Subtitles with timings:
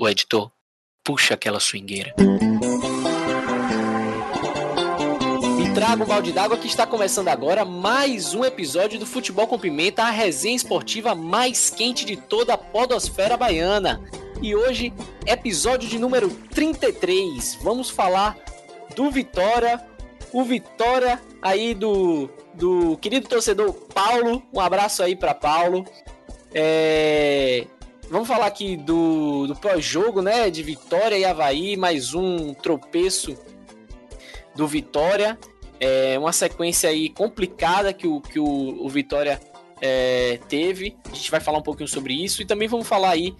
[0.00, 0.48] O editor,
[1.02, 2.14] puxa aquela swingueira.
[5.56, 9.58] Me traga um balde d'água que está começando agora mais um episódio do Futebol com
[9.58, 14.00] Pimenta, a resenha esportiva mais quente de toda a podosfera baiana.
[14.40, 14.94] E hoje,
[15.26, 17.58] episódio de número 33.
[17.60, 18.38] Vamos falar
[18.94, 19.84] do Vitória,
[20.32, 24.44] o Vitória aí do, do querido torcedor Paulo.
[24.54, 25.84] Um abraço aí para Paulo.
[26.54, 27.66] É,
[28.10, 30.48] Vamos falar aqui do, do pós-jogo, né?
[30.48, 33.36] De Vitória e Havaí, mais um tropeço
[34.56, 35.38] do Vitória.
[35.78, 39.38] É uma sequência aí complicada que o, que o, o Vitória
[39.82, 40.96] é, teve.
[41.04, 42.40] A gente vai falar um pouquinho sobre isso.
[42.40, 43.36] E também vamos falar aí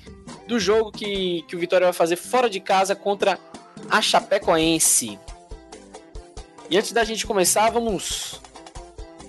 [0.46, 3.38] do jogo que, que o Vitória vai fazer fora de casa contra
[3.88, 5.18] a Chapecoense.
[6.68, 8.38] E antes da gente começar, vamos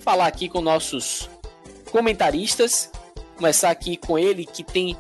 [0.02, 1.30] falar aqui com nossos
[1.92, 2.92] comentaristas.
[3.38, 4.98] Começar aqui com ele que tem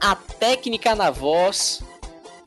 [0.00, 1.82] a técnica na voz.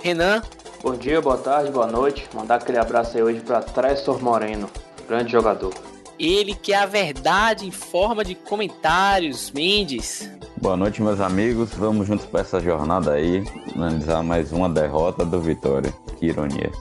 [0.02, 0.42] Renan.
[0.82, 2.28] Bom dia, boa tarde, boa noite.
[2.34, 4.70] Mandar aquele abraço aí hoje para Trestor Moreno,
[5.08, 5.74] grande jogador.
[6.20, 10.30] Ele que é a verdade em forma de comentários, Mendes.
[10.62, 11.72] Boa noite, meus amigos.
[11.74, 13.44] Vamos juntos para essa jornada aí,
[13.76, 15.94] analisar mais uma derrota do Vitória.
[16.18, 16.72] Que ironia.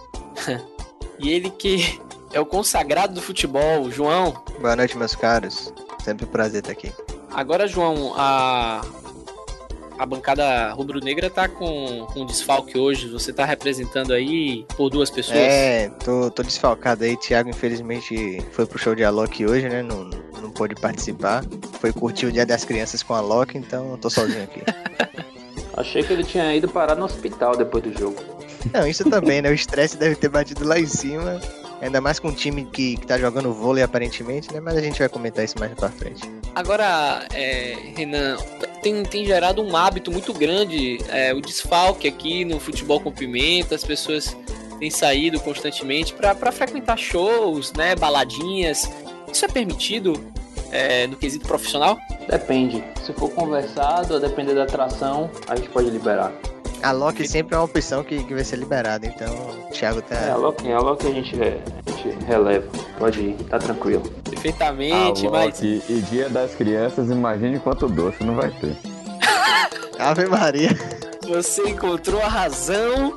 [1.19, 2.01] e ele que
[2.33, 4.35] é o consagrado do futebol, João.
[4.61, 5.73] Boa noite, meus caros.
[6.03, 6.93] Sempre um prazer estar aqui.
[7.33, 8.83] Agora, João, a,
[10.03, 13.09] a bancada rubro-negra tá com, com desfalque hoje.
[13.09, 15.39] Você tá representando aí por duas pessoas?
[15.39, 17.17] É, tô, tô desfalcado aí.
[17.17, 19.81] Thiago, infelizmente, foi pro show de Alok hoje, né?
[19.81, 21.45] Não, não pôde participar.
[21.81, 24.63] Foi curtir o Dia das Crianças com a Alok, então tô sozinho aqui.
[25.77, 28.21] Achei que ele tinha ido parar no hospital depois do jogo.
[28.75, 29.51] Não, isso também, né?
[29.51, 31.41] O estresse deve ter batido lá em cima.
[31.81, 34.61] Ainda mais com um time que, que tá jogando vôlei aparentemente, né?
[34.61, 36.23] Mas a gente vai comentar isso mais pra frente.
[36.55, 38.37] Agora, é, Renan,
[38.83, 43.75] tem, tem gerado um hábito muito grande é, o desfalque aqui no futebol com pimenta,
[43.75, 44.37] as pessoas
[44.79, 48.91] têm saído constantemente para frequentar shows, né, baladinhas.
[49.33, 50.13] Isso é permitido
[50.73, 51.99] é, no quesito profissional?
[52.29, 52.83] Depende.
[53.05, 56.33] Se for conversado, a depender da atração, a gente pode liberar.
[56.83, 59.33] A Loki sempre é uma opção que, que vai ser liberada, então
[59.69, 60.17] o Thiago tá.
[60.17, 62.67] É, a Loki, a Loki a gente, a gente releva.
[62.99, 64.03] Pode ir, tá tranquilo.
[64.29, 65.63] Perfeitamente, ah, mas.
[65.63, 68.77] E, e dia das crianças, imagine quanto doce não vai ter.
[69.97, 70.71] Ave Maria.
[71.29, 73.15] Você encontrou a razão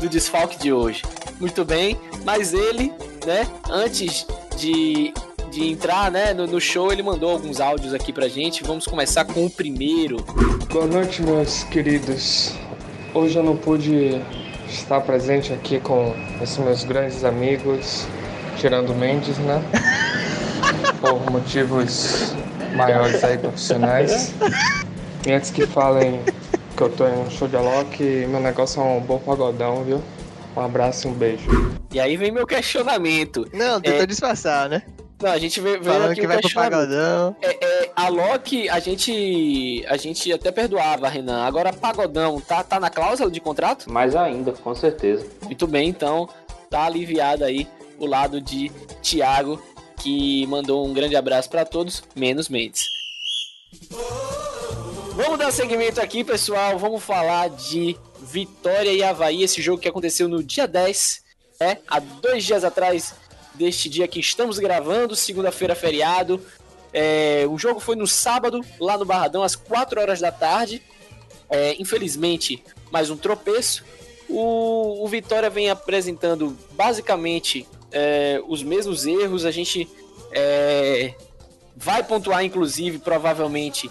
[0.00, 1.02] do desfalque de hoje.
[1.40, 2.92] Muito bem, mas ele,
[3.26, 4.24] né, antes
[4.56, 5.12] de,
[5.50, 8.62] de entrar né, no, no, show, ele mandou alguns áudios aqui pra gente.
[8.62, 10.18] Vamos começar com o primeiro.
[10.72, 12.54] Boa noite, meus queridos.
[13.14, 14.20] Hoje eu não pude
[14.68, 18.08] estar presente aqui com esses meus grandes amigos,
[18.56, 19.62] tirando Mendes, né?
[21.00, 22.34] Por motivos
[22.74, 24.34] maiores aí profissionais.
[25.24, 26.22] E antes que falem
[26.76, 30.02] que eu tô em um show de Alok, meu negócio é um bom pagodão, viu?
[30.56, 31.48] Um abraço e um beijo.
[31.92, 33.46] E aí vem meu questionamento.
[33.52, 34.06] Não, tentou é...
[34.06, 34.82] disfarçar, né?
[35.24, 37.34] Não, a gente veio, veio aqui que vai pro pagodão.
[37.40, 41.44] É, é, a Loki, a gente, a gente até perdoava, Renan.
[41.44, 43.90] Agora, pagodão, tá, tá na cláusula de contrato?
[43.90, 45.26] Mais ainda, com certeza.
[45.44, 46.28] Muito bem, então,
[46.68, 47.66] tá aliviado aí
[47.98, 48.70] o lado de
[49.00, 49.58] Thiago,
[49.96, 52.84] que mandou um grande abraço para todos, menos Mendes.
[55.14, 56.78] Vamos dar segmento aqui, pessoal.
[56.78, 61.24] Vamos falar de Vitória e Havaí, esse jogo que aconteceu no dia 10,
[61.60, 63.14] é, há dois dias atrás
[63.54, 66.40] deste dia que estamos gravando, segunda-feira feriado.
[66.92, 70.82] É, o jogo foi no sábado, lá no Barradão, às 4 horas da tarde.
[71.50, 73.84] É, infelizmente, mais um tropeço.
[74.28, 79.44] O, o Vitória vem apresentando basicamente é, os mesmos erros.
[79.44, 79.88] A gente
[80.32, 81.14] é,
[81.76, 83.90] vai pontuar, inclusive, provavelmente,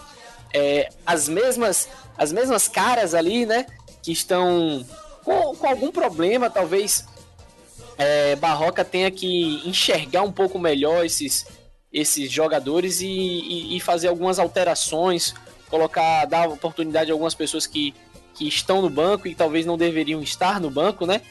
[0.54, 1.88] é, as mesmas
[2.18, 3.66] as mesmas caras ali, né?
[4.02, 4.86] Que estão
[5.24, 7.06] com, com algum problema, talvez
[7.98, 11.46] é, Barroca tenha que enxergar um pouco melhor esses,
[11.92, 15.34] esses jogadores e, e, e, fazer algumas alterações,
[15.70, 17.94] colocar, dar oportunidade a algumas pessoas que,
[18.34, 21.22] que estão no banco e talvez não deveriam estar no banco, né?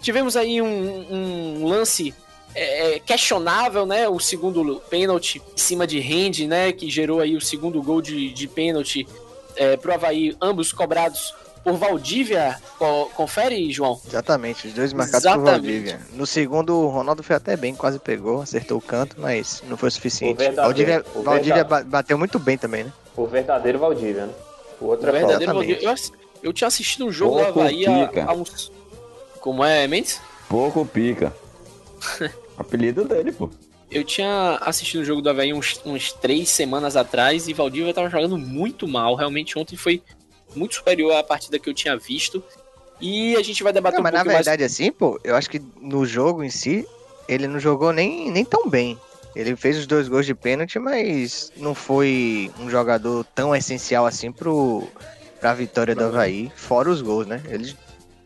[0.00, 2.14] Tivemos aí um, um lance
[2.54, 4.08] é, é questionável, né?
[4.08, 6.72] O segundo pênalti em cima de Rende, né?
[6.72, 9.06] Que gerou aí o segundo gol de, de pênalti
[9.56, 12.58] é, pro Havaí, ambos cobrados por Valdívia.
[12.78, 14.00] Co confere, João?
[14.06, 15.44] Exatamente, os dois marcados Exatamente.
[15.44, 16.00] por Valdívia.
[16.12, 19.90] No segundo, o Ronaldo foi até bem, quase pegou, acertou o canto, mas não foi
[19.90, 20.50] suficiente.
[20.52, 22.92] Valdívia, Valdívia bateu muito bem também, né?
[23.16, 24.32] O verdadeiro Valdívia, né?
[24.80, 25.88] O outro o é verdadeiro Valdívia.
[25.88, 25.94] Eu,
[26.42, 28.72] eu, tinha assistido um jogo Pouco do Havaí há, uns.
[29.40, 30.20] Como é, Mendes?
[30.48, 31.32] Pouco pica.
[32.56, 33.50] Apelido dele, pô.
[33.90, 38.10] Eu tinha assistido o jogo do Havaí uns, uns três semanas atrás e Valdívia tava
[38.10, 39.14] jogando muito mal.
[39.14, 40.02] Realmente ontem foi
[40.54, 42.42] muito superior à partida que eu tinha visto.
[43.00, 45.36] E a gente vai debater Não, um mas na pouquinho mais verdade, assim, pô, eu
[45.36, 46.86] acho que no jogo em si,
[47.28, 48.98] ele não jogou nem, nem tão bem.
[49.36, 54.32] Ele fez os dois gols de pênalti, mas não foi um jogador tão essencial assim
[54.32, 54.88] pro,
[55.38, 57.40] pra vitória do Havaí, fora os gols, né?
[57.48, 57.76] Ele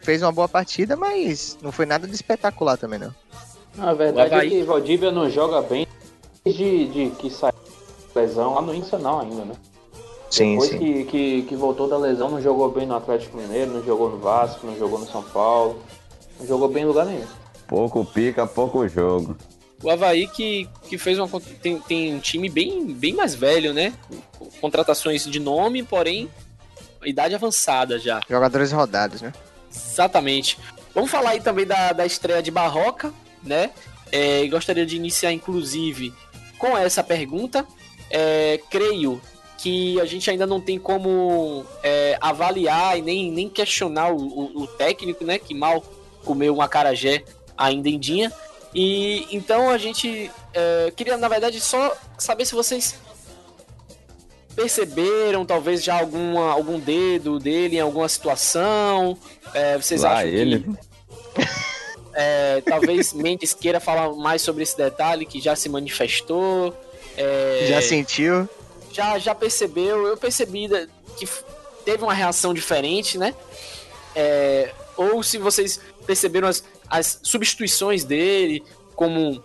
[0.00, 3.14] fez uma boa partida, mas não foi nada de espetacular também, não.
[3.78, 5.86] A verdade Havaí- é que Valdívia não joga bem
[6.44, 7.52] desde de, que saiu
[8.14, 9.54] lesão lá no Nacional ainda, né?
[10.32, 10.78] Sim, Depois sim.
[10.78, 14.18] Que, que, que voltou da lesão, não jogou bem no Atlético Mineiro, não jogou no
[14.18, 15.82] Vasco, não jogou no São Paulo,
[16.40, 17.26] não jogou bem em lugar nenhum.
[17.68, 19.36] Pouco pica, pouco jogo.
[19.82, 21.28] O Havaí que, que fez uma.
[21.60, 23.92] Tem, tem um time bem, bem mais velho, né?
[24.58, 26.30] Contratações de nome, porém,
[27.04, 28.20] idade avançada já.
[28.26, 29.34] Jogadores rodados, né?
[29.70, 30.58] Exatamente.
[30.94, 33.12] Vamos falar aí também da, da estreia de Barroca,
[33.42, 33.70] né?
[34.10, 36.14] É, e gostaria de iniciar, inclusive,
[36.58, 37.66] com essa pergunta.
[38.10, 39.20] É, creio
[39.62, 44.62] que a gente ainda não tem como é, avaliar e nem, nem questionar o, o-
[44.62, 45.38] o técnico, né?
[45.38, 45.82] Que mal
[46.24, 47.22] comeu um acarajé
[47.56, 48.32] ainda em dia.
[48.74, 52.96] E então a gente é, queria, na verdade, só saber se vocês
[54.54, 59.16] perceberam talvez já alguma, algum dedo dele em alguma situação.
[59.54, 60.60] É, vocês Lá acham ele.
[60.60, 61.42] que
[62.14, 66.74] é, talvez Mendes queira falar mais sobre esse detalhe que já se manifestou?
[67.16, 68.48] É, Já sentiu?
[68.92, 70.68] Já, já percebeu, eu percebi
[71.16, 71.26] que
[71.84, 73.34] teve uma reação diferente, né?
[74.14, 78.62] É, ou se vocês perceberam as, as substituições dele
[78.94, 79.42] como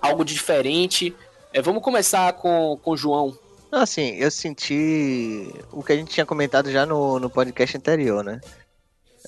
[0.00, 1.14] algo diferente.
[1.52, 3.36] É, vamos começar com, o João.
[3.72, 8.40] Assim, eu senti o que a gente tinha comentado já no, no podcast anterior, né?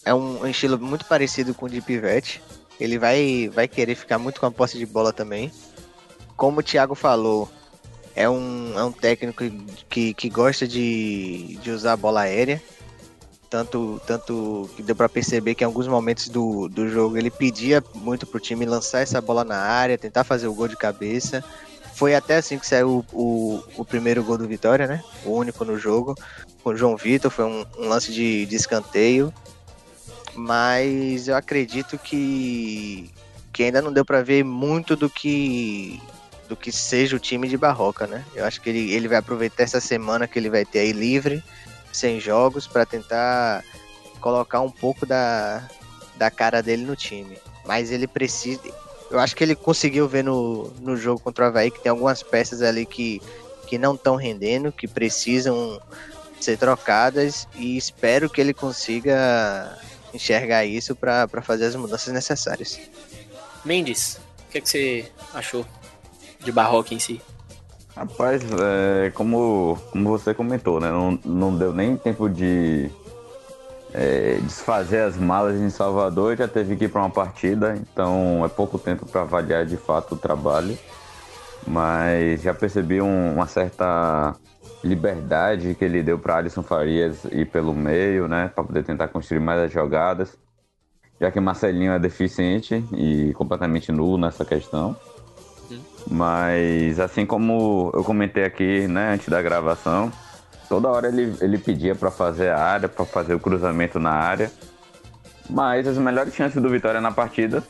[0.05, 2.43] É um, um estilo muito parecido com o de Pivete.
[2.79, 5.51] Ele vai, vai querer ficar muito com a posse de bola também.
[6.37, 7.49] Como o Thiago falou,
[8.17, 9.45] é um, é um técnico
[9.91, 12.61] que, que gosta de, de usar a bola aérea.
[13.51, 17.85] Tanto, tanto que deu pra perceber que em alguns momentos do, do jogo ele pedia
[17.95, 21.45] muito pro time lançar essa bola na área, tentar fazer o gol de cabeça.
[21.95, 25.05] Foi até assim que saiu o, o, o primeiro gol do Vitória, né?
[25.25, 26.15] O único no jogo.
[26.65, 29.33] Com o João Vitor, foi um, um lance de, de escanteio.
[30.35, 33.11] Mas eu acredito que,
[33.53, 36.01] que ainda não deu pra ver muito do que
[36.49, 38.25] do que seja o time de Barroca, né?
[38.35, 41.43] Eu acho que ele, ele vai aproveitar essa semana que ele vai ter aí livre,
[41.93, 43.65] sem jogos, pra tentar
[44.21, 45.69] colocar um pouco da,
[46.17, 47.39] da cara dele no time.
[47.65, 48.61] Mas ele precisa.
[49.11, 52.23] Eu acho que ele conseguiu ver no, no jogo contra o Havaí que tem algumas
[52.23, 53.23] peças ali que,
[53.67, 55.81] que não estão rendendo, que precisam
[56.41, 59.79] ser trocadas e espero que ele consiga
[60.13, 62.81] enxergar isso para fazer as mudanças necessárias.
[63.65, 64.19] Mendes,
[64.49, 65.67] o que, é que você achou
[66.47, 67.21] de Barroca em si?
[67.95, 70.91] Rapaz, é, como, como você comentou, né?
[70.91, 72.91] Não, não deu nem tempo de
[73.93, 78.49] é, desfazer as malas em Salvador já teve que ir para uma partida, então é
[78.49, 80.77] pouco tempo para avaliar de fato o trabalho.
[81.67, 84.37] Mas já percebi um- uma certa
[84.85, 88.49] liberdade que ele deu para Alisson Farias ir pelo meio, né?
[88.49, 90.37] Para poder tentar construir mais as jogadas.
[91.21, 94.95] Já que Marcelinho é deficiente e completamente nulo nessa questão.
[96.09, 100.13] Mas assim como eu comentei aqui, né, antes da gravação,
[100.69, 104.51] toda hora ele, ele pedia para fazer a área, para fazer o cruzamento na área.
[105.49, 107.63] Mas as melhores chances do Vitória na partida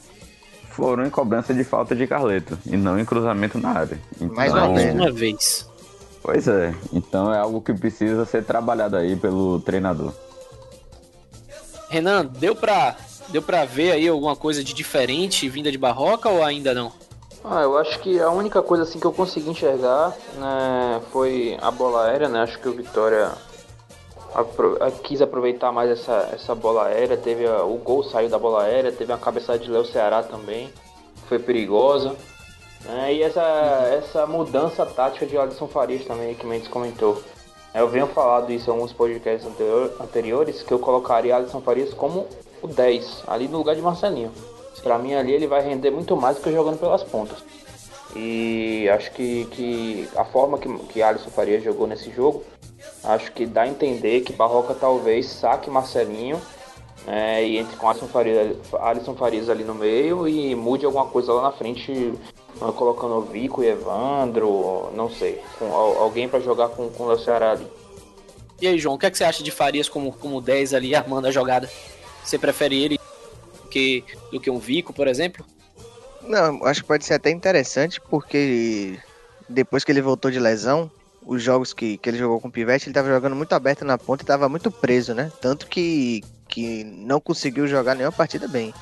[0.70, 3.98] foram em cobrança de falta de Carleto e não em cruzamento na área.
[4.20, 5.00] Mais uma Então, Mais vez, né?
[5.02, 5.70] uma vez.
[6.22, 10.12] Pois é, então é algo que precisa ser trabalhado aí pelo treinador.
[11.88, 12.96] Renan, deu pra,
[13.28, 16.92] deu pra ver aí alguma coisa de diferente vinda de Barroca ou ainda não?
[17.48, 21.70] Ah, eu acho que a única coisa assim que eu consegui enxergar né, foi a
[21.70, 22.40] bola aérea, né?
[22.42, 23.30] Acho que o Vitória
[24.34, 27.16] apro- eh, quis aproveitar mais essa, essa bola aérea.
[27.16, 30.72] Teve a- o gol saiu da bola aérea, teve uma cabeçada de Léo Ceará também,
[31.28, 32.16] foi perigosa.
[32.84, 37.20] né, e essa, essa mudança tática de Alisson Farias também, que Mendes comentou.
[37.74, 42.26] Eu venho falado isso em alguns podcasts anterior- anteriores, que eu colocaria Alisson Farias como
[42.62, 44.30] o 10, ali no lugar de Marcelinho.
[44.82, 47.38] Pra mim ali ele vai render muito mais do que jogando pelas pontas.
[48.14, 52.42] E acho que, que a forma que, que Alisson Farias jogou nesse jogo,
[53.04, 56.40] acho que dá a entender que Barroca talvez saque Marcelinho
[57.06, 61.32] né, e entre com Alisson Farias, Alisson Farias ali no meio e mude alguma coisa
[61.32, 66.40] lá na frente, eh, colocando o Vico e Evandro, não sei, com al- alguém pra
[66.40, 67.66] jogar com, com o Léo Ceará ali.
[68.62, 70.94] E aí, João, o que, é que você acha de Farias como, como 10 ali
[70.94, 71.70] armando a jogada?
[72.24, 72.95] Você prefere ele
[73.76, 75.44] que, do que um Vico, por exemplo?
[76.22, 78.98] Não, acho que pode ser até interessante, porque
[79.48, 80.90] depois que ele voltou de lesão,
[81.24, 83.98] os jogos que, que ele jogou com o Pivete, ele tava jogando muito aberto na
[83.98, 85.30] ponta e tava muito preso, né?
[85.40, 88.72] Tanto que que não conseguiu jogar nenhuma partida bem.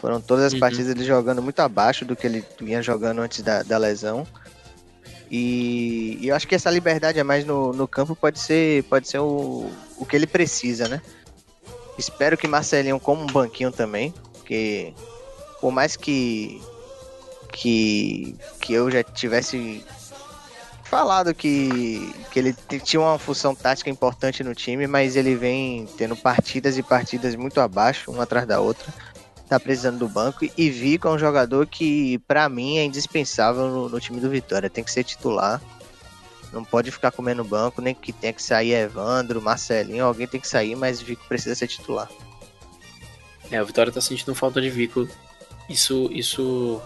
[0.00, 0.60] Foram todas as Uhum.
[0.60, 4.26] partidas ele jogando muito abaixo do que ele vinha jogando antes da, da lesão.
[5.30, 9.06] E, e eu acho que essa liberdade a mais no, no campo pode ser, pode
[9.06, 11.02] ser o, o que ele precisa, né?
[11.96, 14.92] Espero que Marcelinho coma um banquinho também, porque
[15.60, 16.60] por mais que
[17.54, 19.84] que, que eu já tivesse
[20.84, 26.16] falado que, que ele tinha uma função tática importante no time, mas ele vem tendo
[26.16, 28.92] partidas e partidas muito abaixo, uma atrás da outra.
[29.48, 33.88] Tá precisando do banco e Vico é um jogador que, pra mim, é indispensável no,
[33.88, 34.70] no time do Vitória.
[34.70, 35.60] Tem que ser titular.
[36.54, 40.46] Não pode ficar comendo banco, nem que tenha que sair Evandro, Marcelinho, alguém tem que
[40.48, 42.08] sair, mas Vico precisa ser titular.
[43.50, 45.08] É, o Vitória tá sentindo falta de Vico.
[45.68, 46.80] Isso, isso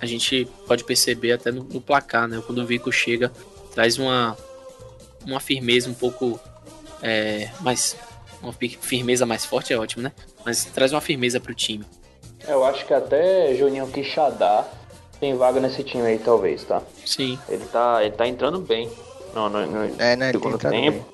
[0.00, 2.42] a gente pode perceber até no, no placar, né?
[2.46, 3.32] Quando o Vico chega,
[3.74, 4.36] traz uma,
[5.26, 6.38] uma firmeza um pouco
[7.02, 7.96] é, mais.
[8.42, 10.12] Uma fi- firmeza mais forte é ótimo, né?
[10.44, 11.84] Mas traz uma firmeza pro time.
[12.46, 14.68] Eu acho que até Juninho Quixadá
[15.18, 16.82] tem vaga nesse time aí, talvez, tá?
[17.06, 17.38] Sim.
[17.48, 18.90] Ele tá, ele tá entrando bem
[19.34, 20.28] no, no, no É, né?
[20.30, 21.06] Ele tem segundo entrado tempo.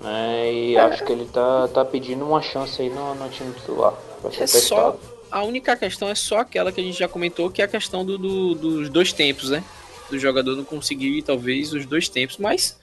[0.00, 0.52] né?
[0.52, 3.94] E acho que ele tá, tá pedindo uma chance aí no, no time titular.
[4.22, 4.96] Vai ser É só.
[5.30, 8.04] A única questão é só aquela que a gente já comentou, que é a questão
[8.04, 9.62] do, do- dos dois tempos, né?
[10.10, 12.76] Do jogador não conseguir, talvez, os dois tempos, mas.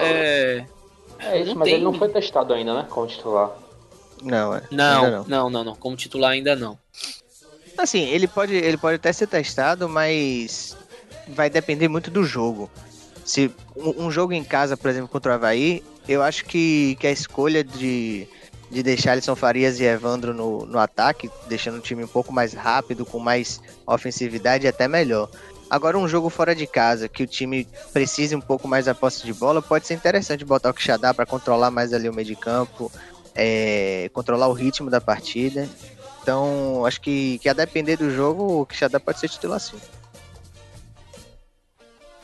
[0.00, 0.64] É.
[1.20, 2.86] É isso, não mas tem- ele não foi testado ainda, né?
[2.90, 3.50] Como titular.
[4.22, 4.62] Não, é.
[4.70, 5.24] Não, Ainda não.
[5.26, 5.74] não, não, não.
[5.74, 6.78] Como titular ainda não.
[7.78, 10.76] Assim, ele pode, ele pode até ser testado, mas
[11.28, 12.68] vai depender muito do jogo.
[13.28, 17.06] Se um, um jogo em casa, por exemplo, contra o Havaí, eu acho que, que
[17.06, 18.26] a escolha de,
[18.70, 22.54] de deixar Alisson Farias e Evandro no, no ataque, deixando o time um pouco mais
[22.54, 25.28] rápido, com mais ofensividade, é até melhor.
[25.68, 29.26] Agora, um jogo fora de casa, que o time precise um pouco mais da posse
[29.26, 32.34] de bola, pode ser interessante botar o Quixadá para controlar mais ali o meio de
[32.34, 32.90] campo,
[33.34, 35.68] é, controlar o ritmo da partida.
[36.22, 39.76] Então, acho que, que a depender do jogo, o Quixadá pode ser titular sim.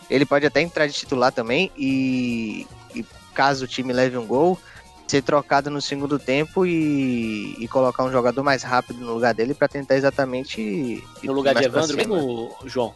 [0.09, 4.59] Ele pode até entrar de titular também e, e caso o time leve um gol,
[5.07, 9.55] ser trocado no segundo tempo e, e colocar um jogador mais rápido no lugar dele
[9.55, 11.03] para tentar exatamente.
[11.23, 12.95] No lugar de Evandro mesmo, João?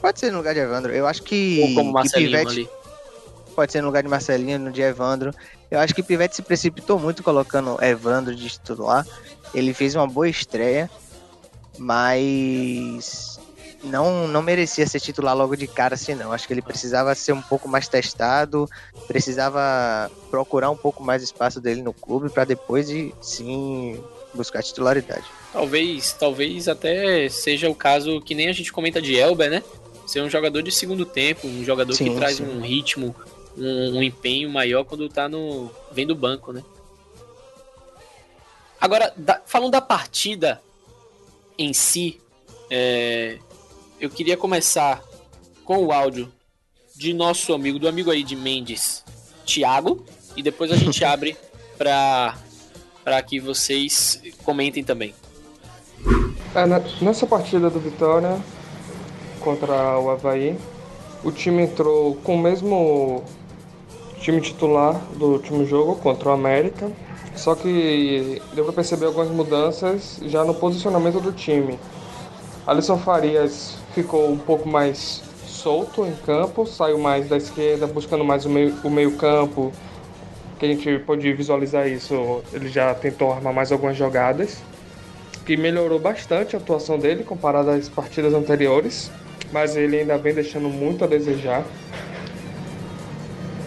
[0.00, 0.92] Pode ser no lugar de Evandro.
[0.92, 2.68] Eu acho que, Ou como que Marcelinho Pivete ali?
[3.56, 5.32] pode ser no lugar de Marcelinho, no de Evandro.
[5.70, 9.06] Eu acho que Pivete se precipitou muito colocando Evandro de titular.
[9.54, 10.90] Ele fez uma boa estreia,
[11.78, 13.35] mas
[13.86, 16.32] não, não merecia ser titular logo de cara assim não.
[16.32, 18.68] Acho que ele precisava ser um pouco mais testado,
[19.06, 24.02] precisava procurar um pouco mais espaço dele no clube para depois de sim
[24.34, 25.24] buscar titularidade.
[25.52, 29.62] Talvez, talvez até seja o caso que nem a gente comenta de Elber, né?
[30.06, 32.44] Ser um jogador de segundo tempo, um jogador que Sim, traz sim.
[32.44, 33.16] um ritmo,
[33.56, 35.70] um, um empenho maior quando tá no.
[35.90, 36.62] vem do banco, né?
[38.80, 40.60] Agora, da- falando da partida
[41.58, 42.20] em si,
[42.70, 43.38] é,
[44.00, 45.02] eu queria começar
[45.64, 46.30] com o áudio
[46.94, 49.04] de nosso amigo, do amigo aí de Mendes,
[49.44, 50.04] Thiago,
[50.36, 51.36] e depois a gente abre
[51.76, 52.34] para
[53.04, 55.14] para que vocês comentem também.
[56.54, 58.36] É, na- nessa partida do Vitória
[59.38, 60.58] contra o Havaí,
[61.22, 63.22] o time entrou com o mesmo
[64.20, 66.90] time titular do último jogo contra o América,
[67.36, 71.78] só que deu para perceber algumas mudanças já no posicionamento do time.
[72.66, 78.44] Alisson Farias ficou um pouco mais solto em campo, saiu mais da esquerda, buscando mais
[78.44, 79.72] o meio, o meio campo,
[80.58, 84.58] que a gente pôde visualizar isso, ele já tentou armar mais algumas jogadas
[85.46, 89.10] que melhorou bastante a atuação dele comparado às partidas anteriores,
[89.50, 91.64] mas ele ainda vem deixando muito a desejar.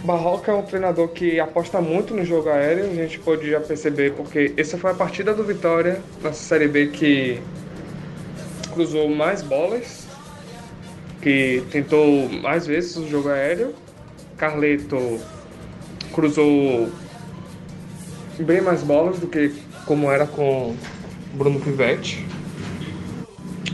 [0.03, 4.13] Barroca é um treinador que aposta muito no jogo aéreo, a gente pode já perceber,
[4.13, 7.41] porque essa foi a partida do Vitória na Série B que
[8.73, 10.08] cruzou mais bolas,
[11.21, 13.73] que tentou mais vezes o jogo aéreo.
[14.37, 15.19] Carleto
[16.13, 16.89] cruzou
[18.39, 19.53] bem mais bolas do que
[19.85, 20.75] como era com
[21.33, 22.25] Bruno Pivetti.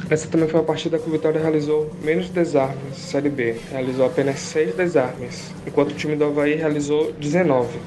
[0.09, 3.55] Essa também foi a partida que o Vitória realizou menos desarmes, Série B.
[3.71, 7.79] Realizou apenas 6 desarmes, enquanto o time do Havaí realizou 19.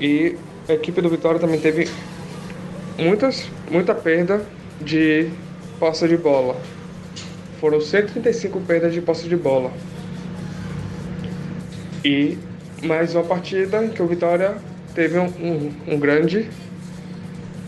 [0.00, 0.36] E
[0.68, 1.88] a equipe do Vitória também teve
[2.98, 4.44] muitas, muita perda
[4.80, 5.28] de
[5.78, 6.56] posse de bola.
[7.60, 9.70] Foram 135 perdas de posse de bola.
[12.04, 12.38] E
[12.82, 14.56] mais uma partida em que o Vitória
[14.94, 16.48] teve um, um, um grande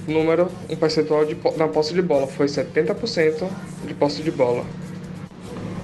[0.06, 2.26] número, um percentual de, na posse de bola.
[2.26, 3.48] Foi 70%
[3.86, 4.64] de posse de bola.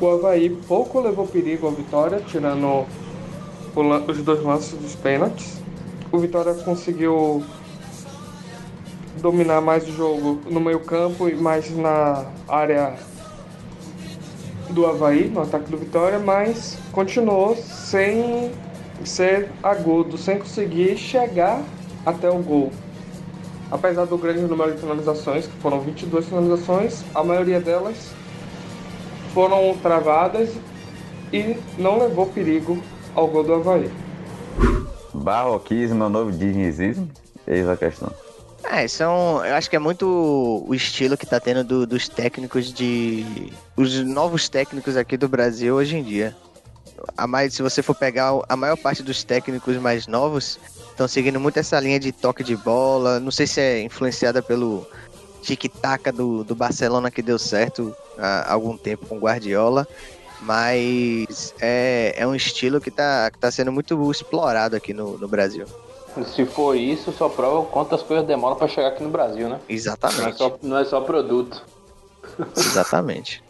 [0.01, 2.87] O Havaí pouco levou perigo ao Vitória, tirando
[4.07, 5.63] os dois lances dos pênaltis.
[6.13, 7.43] O Vitória conseguiu
[9.21, 12.95] dominar mais o jogo no meio campo e mais na área
[14.75, 18.51] do Havaí, no ataque do Vitória, mas continuou sem
[19.05, 21.63] ser agudo, sem conseguir chegar
[22.05, 22.73] até o gol.
[23.71, 28.11] Apesar do grande número de finalizações, que foram 22 finalizações, a maioria delas
[29.33, 30.51] foram travadas
[31.33, 32.79] e não levou perigo
[33.15, 33.91] ao gol do Havaí.
[35.13, 37.09] Barroquismo é o novo dinizismo?
[37.47, 38.24] Eis a questão.
[38.71, 39.45] É, são.
[39.45, 43.53] Eu acho que é muito o estilo que tá tendo do, dos técnicos de.
[43.77, 46.35] Os novos técnicos aqui do Brasil hoje em dia.
[47.17, 50.59] A mais, se você for pegar a maior parte dos técnicos mais novos,
[50.91, 53.21] estão seguindo muito essa linha de toque de bola.
[53.21, 54.87] Não sei se é influenciada pelo
[55.43, 59.87] tic-tac do, do Barcelona que deu certo há algum tempo com Guardiola.
[60.41, 65.29] Mas é, é um estilo que tá, que tá sendo muito explorado aqui no, no
[65.29, 65.67] Brasil.
[66.23, 69.59] Se for isso, só prova quantas coisas demoram para chegar aqui no Brasil, né?
[69.69, 70.21] Exatamente.
[70.21, 71.63] Não é só, não é só produto.
[72.57, 73.43] Exatamente.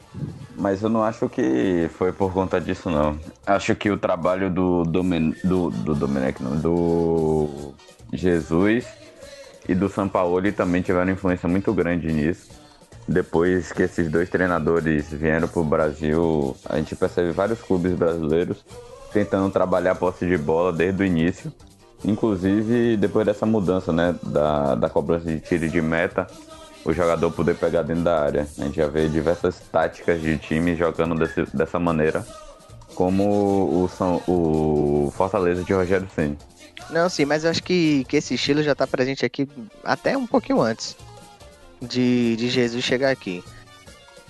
[0.56, 3.18] Mas eu não acho que foi por conta disso, não.
[3.44, 7.74] Acho que o trabalho do, Domen, do, do Domenech, não, do
[8.12, 8.86] Jesus
[9.68, 12.48] e do Sampaoli também tiveram influência muito grande nisso.
[13.06, 18.64] Depois que esses dois treinadores vieram para o Brasil, a gente percebe vários clubes brasileiros
[19.12, 21.52] tentando trabalhar a posse de bola desde o início.
[22.04, 26.26] Inclusive, depois dessa mudança né, da, da cobrança de tiro de meta,
[26.84, 28.46] o jogador poder pegar dentro da área.
[28.58, 32.24] A gente já vê diversas táticas de time jogando desse, dessa maneira,
[32.94, 36.36] como o, São, o Fortaleza de Rogério Senna.
[36.90, 39.48] Não, sim, mas eu acho que, que esse estilo já está presente aqui
[39.82, 40.96] até um pouquinho antes
[41.80, 43.42] de, de Jesus chegar aqui.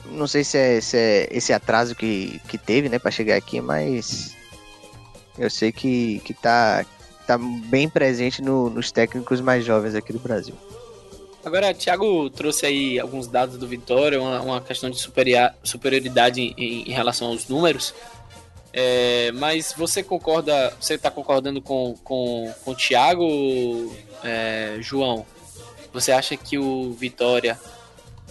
[0.06, 3.60] Não sei se é, se é esse atraso que, que teve, né, para chegar aqui,
[3.60, 4.36] mas
[5.38, 6.84] eu sei que, que tá,
[7.26, 10.54] tá bem presente no, nos técnicos mais jovens aqui do Brasil.
[11.44, 14.98] Agora, Thiago trouxe aí alguns dados do Vitória, uma, uma questão de
[15.62, 17.94] superioridade em, em, relação aos números.
[18.72, 25.26] É, mas você concorda, você está concordando com, com, com o Thiago, é, João?
[25.92, 27.58] Você acha que o Vitória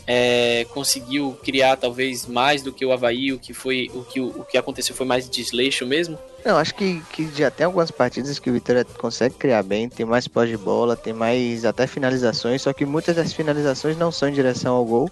[0.05, 4.43] é, conseguiu criar talvez mais do que o Havaí, o que foi o que, o,
[4.43, 6.17] que aconteceu foi mais desleixo mesmo?
[6.45, 10.05] Não, acho que, que já tem algumas partidas que o Vitória consegue criar bem, tem
[10.05, 14.27] mais pós de bola, tem mais até finalizações, só que muitas das finalizações não são
[14.27, 15.09] em direção ao gol.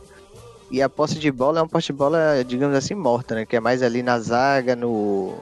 [0.70, 3.46] E a posse de bola é uma posse de bola, digamos assim, morta, né?
[3.46, 5.38] Que é mais ali na zaga, no,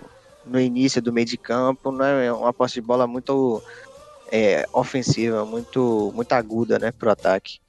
[0.46, 3.62] no início do meio de campo, não é uma posse de bola muito
[4.32, 7.60] é, ofensiva, muito, muito aguda, né, pro ataque.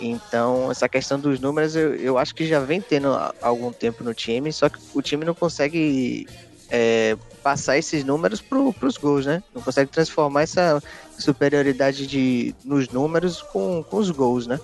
[0.00, 3.08] Então, essa questão dos números eu, eu acho que já vem tendo
[3.40, 6.26] algum tempo no time, só que o time não consegue
[6.70, 9.42] é, passar esses números para os gols, né?
[9.54, 10.82] Não consegue transformar essa
[11.18, 14.58] superioridade de, nos números com, com os gols, né?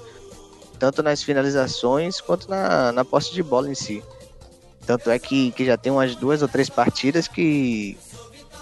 [0.79, 4.03] Tanto nas finalizações quanto na, na posse de bola em si.
[4.87, 7.99] Tanto é que, que já tem umas duas ou três partidas que,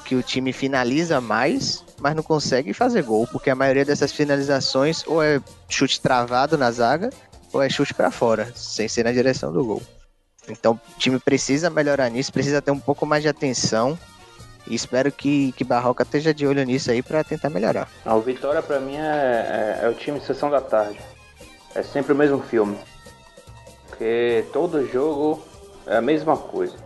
[0.04, 5.02] que o time finaliza mais mas não consegue fazer gol, porque a maioria dessas finalizações
[5.08, 7.10] ou é chute travado na zaga,
[7.52, 9.82] ou é chute para fora, sem ser na direção do gol.
[10.48, 13.98] Então o time precisa melhorar nisso, precisa ter um pouco mais de atenção.
[14.68, 17.88] E espero que, que Barroca esteja de olho nisso aí para tentar melhorar.
[18.04, 21.00] o Vitória para mim é, é, é o time Sessão da Tarde.
[21.74, 22.78] É sempre o mesmo filme.
[23.88, 25.42] Porque todo jogo
[25.88, 26.76] é a mesma coisa.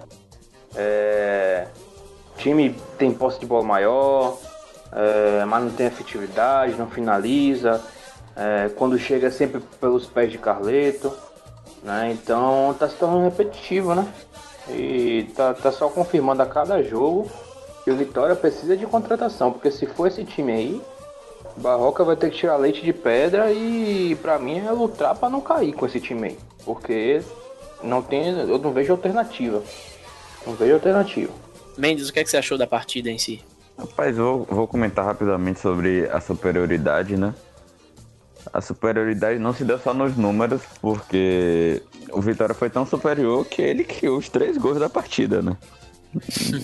[0.74, 1.66] É...
[2.34, 4.38] O time tem posse de bola maior,
[4.92, 7.80] é, mas não tem efetividade, não finaliza.
[8.36, 11.12] É, quando chega é sempre pelos pés de Carleto.
[11.82, 12.10] Né?
[12.12, 14.06] Então tá se tornando repetitivo, né?
[14.68, 17.30] E tá, tá só confirmando a cada jogo
[17.84, 20.82] que o Vitória precisa de contratação, porque se for esse time aí,
[21.56, 25.40] Barroca vai ter que tirar leite de pedra e para mim é lutar para não
[25.40, 27.22] cair com esse time aí, porque
[27.82, 29.62] não tem, eu não vejo alternativa.
[30.46, 31.32] Não vejo alternativa.
[31.76, 33.42] Mendes, o que, é que você achou da partida em si?
[33.80, 37.34] Rapaz, vou, vou comentar rapidamente sobre a superioridade, né?
[38.52, 43.62] A superioridade não se deu só nos números, porque o Vitória foi tão superior que
[43.62, 45.56] ele criou os três gols da partida, né?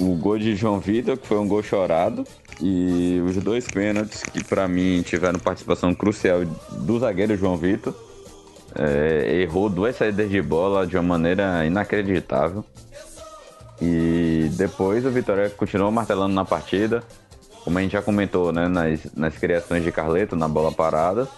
[0.00, 2.24] o gol de João Vitor, que foi um gol chorado,
[2.61, 7.94] e os dois pênaltis, que para mim tiveram participação crucial do zagueiro João Vitor.
[8.74, 12.62] É, errou duas saídas de bola de uma maneira inacreditável.
[13.81, 17.03] E depois o Vitória continuou martelando na partida,
[17.65, 21.29] como a gente já comentou, né, nas, nas criações de Carleto, na bola parada.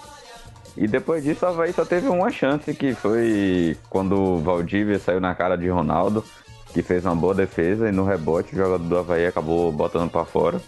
[0.76, 5.20] E depois disso o Havaí só teve uma chance, que foi quando o Valdívia saiu
[5.20, 6.24] na cara de Ronaldo,
[6.72, 10.24] que fez uma boa defesa, e no rebote o jogador do Havaí acabou botando para
[10.24, 10.60] fora.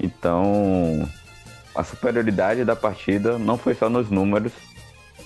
[0.00, 1.08] Então,
[1.74, 4.52] a superioridade da partida não foi só nos números,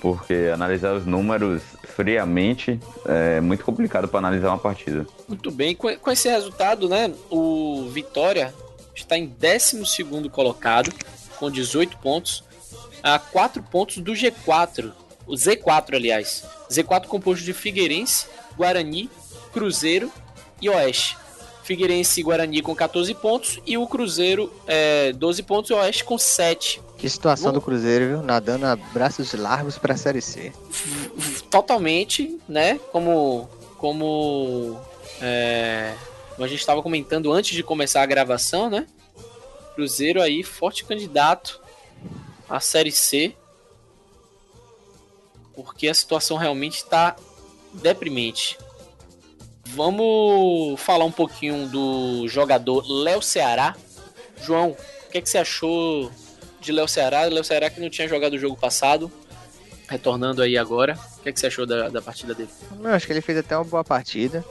[0.02, 5.06] porque analisar os números friamente é muito complicado para analisar uma partida.
[5.28, 8.52] Muito bem, com, esse resultado, né, o Vitória
[8.96, 10.92] está em 12 colocado,
[11.38, 12.42] com 18 pontos,
[13.00, 14.90] a 4 pontos do G4,
[15.24, 16.44] o Z4, aliás.
[16.68, 19.08] Z4 composto de Figueirense, Guarani,
[19.52, 20.10] Cruzeiro
[20.60, 21.16] e Oeste.
[21.72, 26.04] Figueirense e Guarani com 14 pontos e o Cruzeiro é, 12 pontos e o Oeste
[26.04, 26.82] com 7.
[26.98, 28.22] Que situação do Cruzeiro, viu?
[28.22, 30.52] Nadando a braços largos para a Série C.
[31.50, 32.78] Totalmente, né?
[32.92, 34.78] Como, como
[35.18, 35.94] é,
[36.38, 38.86] a gente estava comentando antes de começar a gravação, né?
[39.74, 41.58] Cruzeiro aí, forte candidato
[42.50, 43.34] à Série C.
[45.54, 47.16] Porque a situação realmente está
[47.72, 48.58] deprimente.
[49.74, 53.74] Vamos falar um pouquinho do jogador Léo Ceará.
[54.42, 56.10] João, o que, é que você achou
[56.60, 57.22] de Léo Ceará?
[57.22, 59.10] Léo Ceará que não tinha jogado o jogo passado,
[59.88, 60.98] retornando aí agora.
[61.18, 62.50] O que, é que você achou da, da partida dele?
[62.82, 64.44] Eu acho que ele fez até uma boa partida,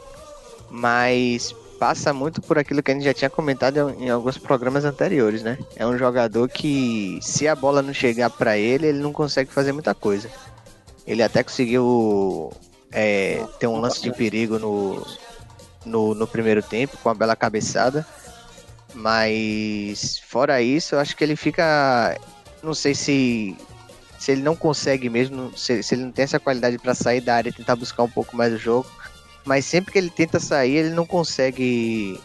[0.72, 5.44] mas passa muito por aquilo que a gente já tinha comentado em alguns programas anteriores,
[5.44, 5.58] né?
[5.76, 9.72] É um jogador que, se a bola não chegar para ele, ele não consegue fazer
[9.72, 10.30] muita coisa.
[11.06, 12.52] Ele até conseguiu
[12.92, 15.06] é, ter um lance de perigo no,
[15.86, 18.06] no, no, primeiro tempo, com a bela cabeçada.
[18.94, 22.18] Mas, fora isso, eu acho que ele fica.
[22.62, 23.56] Não sei se.
[24.20, 27.34] Se ele não consegue mesmo, se, se ele não tem essa qualidade para sair da
[27.34, 28.88] área e tentar buscar um pouco mais o jogo.
[29.44, 32.22] Mas sempre que ele tenta sair, ele não consegue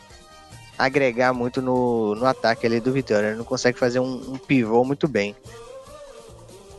[0.78, 3.28] agregar muito no, no ataque ali do Vitória.
[3.28, 5.34] Ele não consegue fazer um, um pivô muito bem.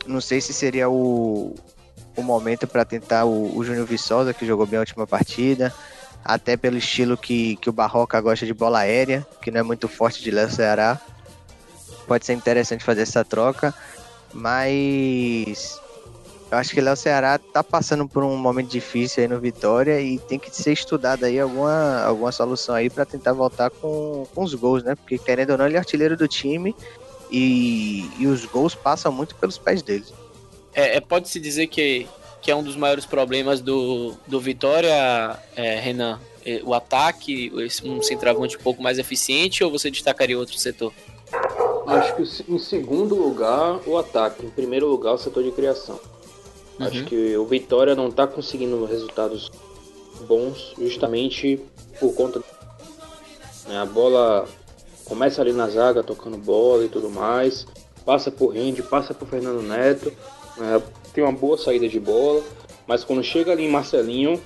[0.06, 1.52] Não sei se seria o,
[2.18, 5.72] o momento para tentar o, o Júnior Viçosa, que jogou bem a última partida,
[6.24, 9.86] até pelo estilo que, que o Barroca gosta de bola aérea, que não é muito
[9.86, 11.00] forte de Léo Ceará.
[12.08, 13.72] Pode ser interessante fazer essa troca,
[14.34, 15.80] mas
[16.50, 20.18] eu acho que Léo Ceará tá passando por um momento difícil aí no Vitória e
[20.18, 24.54] tem que ser estudado aí alguma, alguma solução aí para tentar voltar com, com os
[24.54, 24.96] gols, né?
[24.96, 26.74] Porque querendo ou não, ele é artilheiro do time
[27.30, 30.06] e, e os gols passam muito pelos pés dele
[30.78, 32.06] é, é pode-se dizer que,
[32.40, 36.20] que é um dos maiores problemas do, do Vitória, é, Renan?
[36.46, 37.52] É, o ataque,
[37.84, 40.92] um centroavante um pouco mais eficiente ou você destacaria outro setor?
[41.86, 45.98] Acho que em segundo lugar o ataque, em primeiro lugar o setor de criação.
[46.78, 46.86] Uhum.
[46.86, 49.50] Acho que o Vitória não está conseguindo resultados
[50.28, 51.60] bons justamente
[51.98, 52.42] por conta
[53.66, 54.46] né, a bola
[55.04, 57.66] começa ali na zaga tocando bola e tudo mais,
[58.04, 60.12] passa por Rende, passa por Fernando Neto
[60.60, 62.42] é, tem uma boa saída de bola,
[62.86, 64.40] mas quando chega ali em Marcelinho,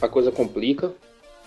[0.00, 0.92] a coisa complica.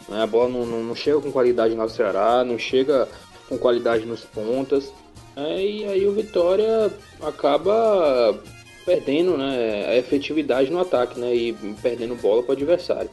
[0.08, 0.22] Né?
[0.22, 3.08] A bola não, não, não, chega com qualidade no Ceará, não chega
[3.48, 4.92] com qualidade nos pontas.
[5.36, 8.38] É, e aí o Vitória acaba
[8.86, 13.10] perdendo né, a efetividade no ataque né, e perdendo bola para o adversário.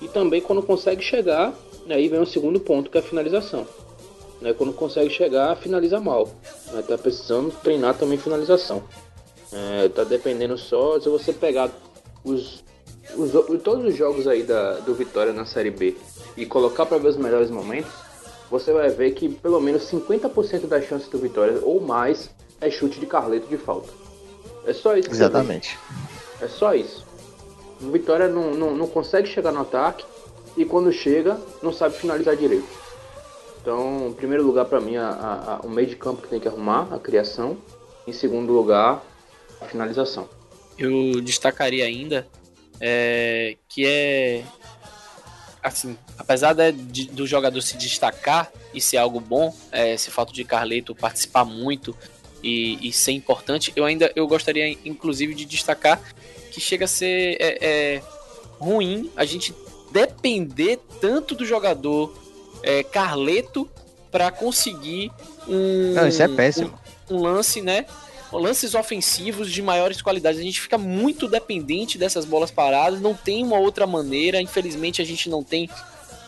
[0.00, 1.52] E também quando consegue chegar,
[1.86, 3.66] né, aí vem o segundo ponto que é a finalização.
[4.40, 6.28] Né, quando consegue chegar, finaliza mal.
[6.72, 8.84] Né, tá precisando treinar também finalização.
[9.52, 11.70] É, tá dependendo só se você pegar
[12.22, 12.62] os,
[13.16, 13.32] os,
[13.62, 15.96] todos os jogos aí da, do Vitória na Série B
[16.36, 17.90] e colocar para ver os melhores momentos,
[18.50, 22.30] você vai ver que pelo menos 50% das chances do Vitória ou mais
[22.60, 23.88] é chute de Carleto de falta.
[24.66, 25.10] É só isso.
[25.10, 25.78] Exatamente.
[26.40, 27.06] É só isso.
[27.80, 30.04] O Vitória não, não, não consegue chegar no ataque
[30.56, 32.68] e quando chega não sabe finalizar direito.
[33.60, 36.40] Então, em primeiro lugar para mim, a, a, a, o meio de campo que tem
[36.40, 37.56] que arrumar, a criação.
[38.06, 39.02] Em segundo lugar,
[39.60, 40.28] a finalização.
[40.78, 42.26] Eu destacaria ainda
[42.80, 44.44] é, que é
[45.62, 50.44] assim, apesar de, do jogador se destacar e ser algo bom, é, esse fato de
[50.44, 51.96] Carleto participar muito
[52.42, 56.00] e, e, ser importante, eu ainda eu gostaria inclusive de destacar
[56.52, 58.02] que chega a ser é, é,
[58.58, 59.54] ruim a gente
[59.90, 62.16] depender tanto do jogador
[62.62, 63.68] é, Carleto
[64.10, 65.10] para conseguir
[65.46, 66.78] um, Não, isso é péssimo.
[67.10, 67.86] Um, um lance, né?
[68.32, 70.40] Lances ofensivos de maiores qualidades.
[70.40, 74.40] A gente fica muito dependente dessas bolas paradas, não tem uma outra maneira.
[74.40, 75.68] Infelizmente, a gente não tem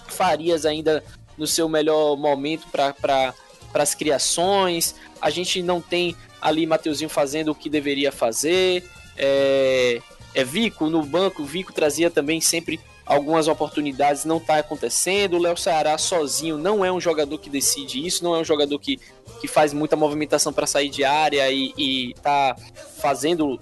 [0.08, 1.04] Farias ainda
[1.36, 3.34] no seu melhor momento para
[3.74, 4.94] as criações.
[5.20, 8.84] A gente não tem ali Mateuzinho fazendo o que deveria fazer.
[9.16, 10.00] É,
[10.34, 15.34] é Vico no banco, Vico trazia também sempre algumas oportunidades, não está acontecendo.
[15.34, 18.78] O Léo Ceará sozinho não é um jogador que decide isso, não é um jogador
[18.78, 19.00] que,
[19.40, 22.56] que faz muita movimentação para sair de área e, e tá
[22.98, 23.58] fazendo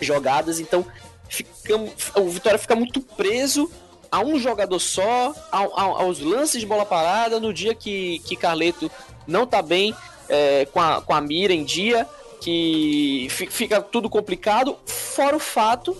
[0.00, 0.60] jogadas.
[0.60, 0.86] Então,
[1.28, 1.74] fica,
[2.14, 3.68] o Vitória fica muito preso
[4.08, 7.40] a um jogador só, aos lances de bola parada.
[7.40, 8.88] No dia que, que Carleto
[9.26, 9.96] não tá bem,
[10.28, 12.06] é, com, a, com a mira em dia,
[12.40, 15.96] que fica tudo complicado, fora o fato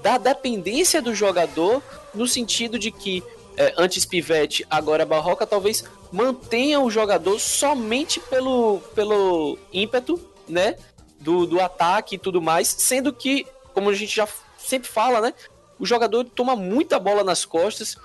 [0.00, 1.82] da dependência do jogador,
[2.14, 3.22] no sentido de que
[3.56, 10.76] é, antes Pivete, agora Barroca, talvez mantenha o jogador somente pelo, pelo ímpeto, né?
[11.20, 15.34] Do, do ataque e tudo mais, sendo que, como a gente já sempre fala, né?
[15.78, 17.96] O jogador toma muita bola nas costas.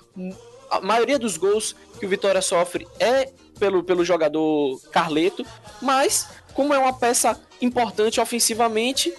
[0.70, 5.46] A maioria dos gols que o Vitória sofre é pelo, pelo jogador Carleto,
[5.82, 9.14] mas como é uma peça importante ofensivamente,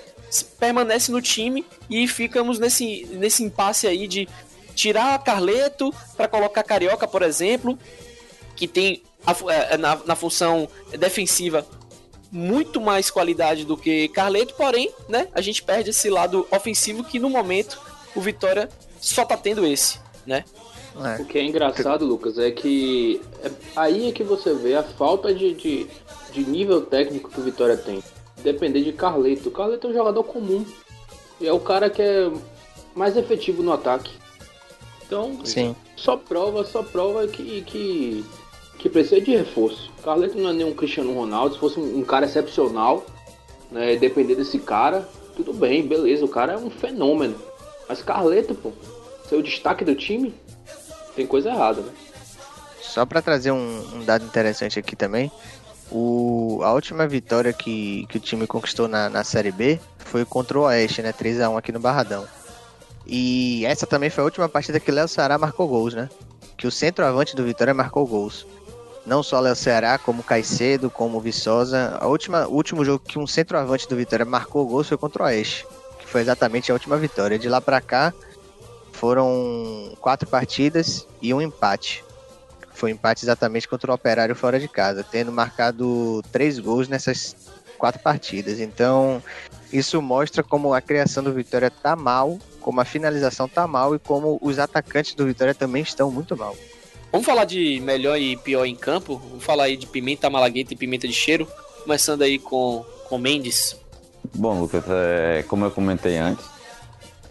[0.58, 4.28] permanece no time e ficamos nesse, nesse impasse aí de
[4.74, 7.78] tirar Carleto para colocar Carioca, por exemplo,
[8.56, 11.66] que tem a, é, na, na função defensiva
[12.32, 17.18] muito mais qualidade do que Carleto, porém, né, a gente perde esse lado ofensivo que
[17.18, 17.80] no momento
[18.14, 18.68] o Vitória
[19.00, 20.44] só tá tendo esse, né?
[20.96, 21.22] É.
[21.22, 25.32] O que é engraçado, Lucas, é que é, aí é que você vê a falta
[25.32, 25.86] de, de,
[26.32, 28.02] de nível técnico que o Vitória tem.
[28.42, 29.48] Depender de Carleto.
[29.48, 30.64] O Carleto é um jogador comum.
[31.40, 32.30] E é o cara que é
[32.94, 34.10] mais efetivo no ataque.
[35.10, 35.74] Então, Sim.
[35.96, 38.24] só prova, só prova que, que,
[38.78, 39.90] que precisa de reforço.
[40.04, 41.54] Carleto não é nenhum Cristiano Ronaldo.
[41.54, 43.04] Se fosse um, um cara excepcional,
[43.72, 46.24] né, depender desse cara, tudo bem, beleza.
[46.24, 47.34] O cara é um fenômeno.
[47.88, 48.70] Mas Carleto, pô,
[49.28, 50.32] ser o destaque do time,
[51.16, 51.90] tem coisa errada, né?
[52.80, 55.28] Só para trazer um, um, dado interessante aqui também,
[55.90, 60.56] o, a última vitória que, que o time conquistou na, na Série B foi contra
[60.56, 61.12] o Oeste, né?
[61.12, 62.28] 3x1 aqui no Barradão.
[63.06, 66.08] E essa também foi a última partida que Léo Ceará marcou gols, né?
[66.56, 68.46] Que o centroavante do Vitória marcou gols.
[69.06, 71.96] Não só Léo Ceará, como Caicedo, como Viçosa.
[72.00, 75.26] A última, o último jogo que um centroavante do Vitória marcou gols foi contra o
[75.26, 75.66] Oeste.
[75.98, 77.38] Que foi exatamente a última vitória.
[77.38, 78.12] De lá para cá,
[78.92, 82.04] foram quatro partidas e um empate.
[82.74, 87.34] Foi um empate exatamente contra o Operário fora de casa, tendo marcado três gols nessas
[87.78, 88.60] quatro partidas.
[88.60, 89.22] Então,
[89.72, 93.98] isso mostra como a criação do Vitória tá mal, como a finalização tá mal e
[93.98, 96.56] como os atacantes do Vitória também estão muito mal.
[97.10, 99.16] Vamos falar de melhor e pior em campo?
[99.16, 101.46] Vamos falar aí de pimenta malagueta e pimenta de cheiro,
[101.82, 103.76] começando aí com, com Mendes.
[104.34, 106.44] Bom, Lucas, é, como eu comentei antes,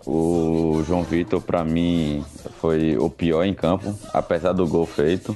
[0.05, 2.25] o João Vitor, para mim,
[2.59, 5.35] foi o pior em campo, apesar do gol feito.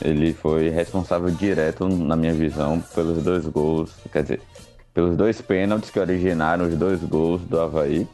[0.00, 4.40] Ele foi responsável direto, na minha visão, pelos dois gols, quer dizer,
[4.94, 8.06] pelos dois pênaltis que originaram os dois gols do Havaí.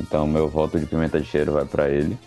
[0.00, 2.18] Então, meu voto de pimenta de cheiro vai para ele.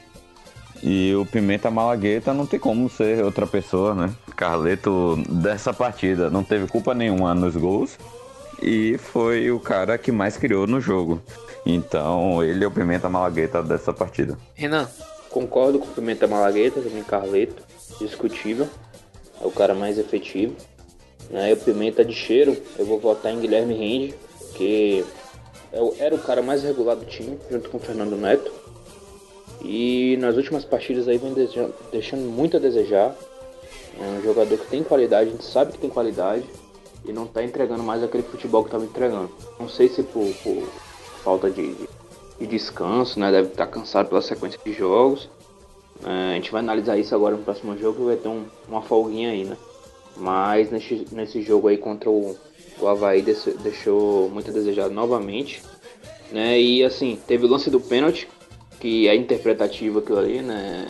[0.82, 4.14] E o Pimenta Malagueta não tem como ser outra pessoa, né?
[4.36, 7.98] Carleto dessa partida não teve culpa nenhuma nos gols
[8.62, 11.22] e foi o cara que mais criou no jogo.
[11.66, 14.38] Então, ele é o Pimenta Malagueta dessa partida.
[14.54, 14.88] Renan.
[15.30, 17.64] Concordo com o Pimenta Malagueta, também Carleto.
[18.00, 18.68] Discutível.
[19.42, 20.56] É o cara mais efetivo.
[21.30, 21.50] Né?
[21.50, 24.16] E o Pimenta de cheiro, eu vou votar em Guilherme Rende,
[24.56, 25.27] que é
[26.00, 28.52] era o cara mais regular do time, junto com o Fernando Neto.
[29.62, 31.34] E nas últimas partidas aí vem
[31.92, 33.16] deixando muito a desejar.
[34.00, 36.46] É um jogador que tem qualidade, a gente sabe que tem qualidade
[37.04, 39.32] e não está entregando mais aquele futebol que estava entregando.
[39.60, 40.68] Não sei se por, por
[41.24, 41.76] falta de,
[42.40, 43.32] de, descanso, né?
[43.32, 45.30] Deve estar cansado pela sequência de jogos.
[46.06, 49.32] É, a gente vai analisar isso agora no próximo jogo, vai ter um, uma folguinha
[49.32, 49.58] aí, né?
[50.16, 52.36] Mas nesse, nesse jogo aí contra o,
[52.80, 55.62] o Havaí deixou muito a desejar novamente.
[56.32, 56.60] Né?
[56.60, 58.28] E assim, teve o lance do pênalti,
[58.80, 60.90] que é interpretativo aquilo ali, né?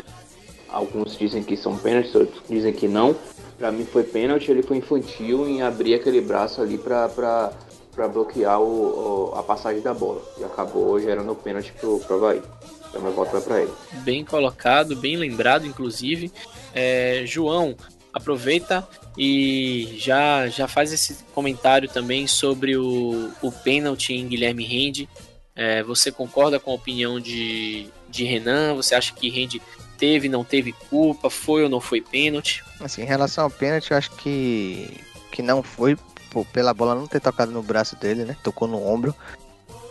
[0.69, 3.15] Alguns dizem que são pênaltis, outros dizem que não.
[3.57, 7.53] Pra mim foi pênalti, ele foi infantil em abrir aquele braço ali pra, pra
[7.97, 10.21] para bloquear o, o, a passagem da bola.
[10.37, 12.43] E acabou gerando o pênalti pro, pro Havaí.
[12.87, 13.71] Então meu voto vai para ele.
[14.03, 16.31] Bem colocado, bem lembrado, inclusive.
[16.75, 17.75] É, João,
[18.13, 25.09] aproveita e já, já faz esse comentário também sobre o, o pênalti em Guilherme Rende.
[25.55, 28.75] É, você concorda com a opinião de, de Renan?
[28.75, 29.59] Você acha que Rende
[29.97, 31.31] teve, não teve culpa?
[31.31, 32.63] Foi ou não foi pênalti?
[32.79, 34.87] Assim, em relação ao pênalti, eu acho que,
[35.31, 35.97] que não foi
[36.29, 38.37] por, pela bola não ter tocado no braço dele, né?
[38.43, 39.15] Tocou no ombro.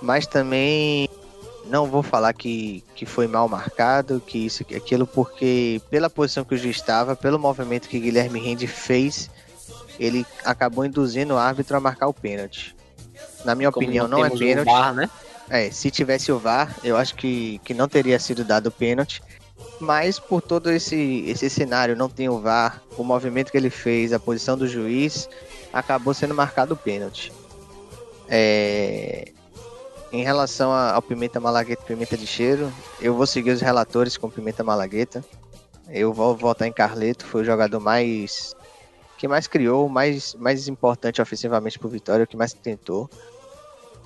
[0.00, 1.05] Mas também
[1.68, 6.44] não vou falar que, que foi mal marcado, que isso, que aquilo, porque pela posição
[6.44, 9.30] que o juiz estava, pelo movimento que Guilherme Rende fez,
[9.98, 12.74] ele acabou induzindo o árbitro a marcar o pênalti.
[13.44, 14.66] Na minha Como opinião, não, não é pênalti.
[14.66, 15.10] VAR, né?
[15.48, 19.22] É, se tivesse o VAR, eu acho que, que não teria sido dado o pênalti.
[19.78, 24.12] Mas por todo esse, esse cenário, não tem o VAR, o movimento que ele fez,
[24.12, 25.28] a posição do juiz,
[25.72, 27.32] acabou sendo marcado o pênalti.
[28.28, 29.32] É...
[30.12, 34.30] Em relação ao Pimenta Malagueta e Pimenta de Cheiro, eu vou seguir os relatores com
[34.30, 35.24] Pimenta Malagueta.
[35.88, 38.54] Eu vou votar em Carleto, foi o jogador mais
[39.18, 43.08] que mais criou, mais, mais importante ofensivamente pro Vitória, o que mais tentou.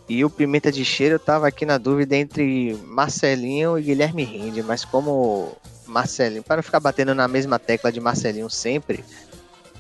[0.09, 4.63] E o Pimenta de Cheiro, eu tava aqui na dúvida entre Marcelinho e Guilherme Rinde,
[4.63, 9.05] mas como Marcelinho, para não ficar batendo na mesma tecla de Marcelinho sempre,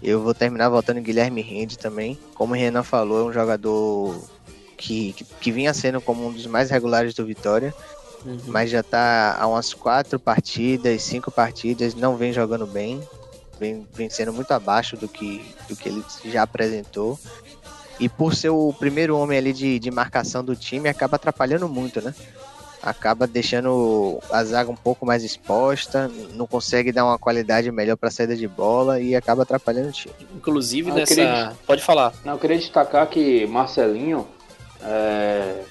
[0.02, 2.18] eu vou terminar voltando em Guilherme Rinde também.
[2.34, 4.20] Como o Renan falou, é um jogador
[4.80, 7.74] que, que, que vinha sendo como um dos mais regulares do Vitória,
[8.24, 8.38] uhum.
[8.46, 13.06] mas já tá há umas quatro partidas, cinco partidas, não vem jogando bem,
[13.58, 17.18] vem, vem sendo muito abaixo do que, do que ele já apresentou.
[18.00, 22.00] E por ser o primeiro homem ali de, de marcação do time, acaba atrapalhando muito,
[22.00, 22.14] né?
[22.82, 28.10] Acaba deixando a zaga um pouco mais exposta, não consegue dar uma qualidade melhor para
[28.10, 30.14] saída de bola e acaba atrapalhando o time.
[30.34, 31.14] Inclusive ah, nessa.
[31.14, 31.52] Queria...
[31.66, 32.14] Pode falar.
[32.24, 34.26] Não, eu queria destacar que Marcelinho
[34.82, 35.62] é...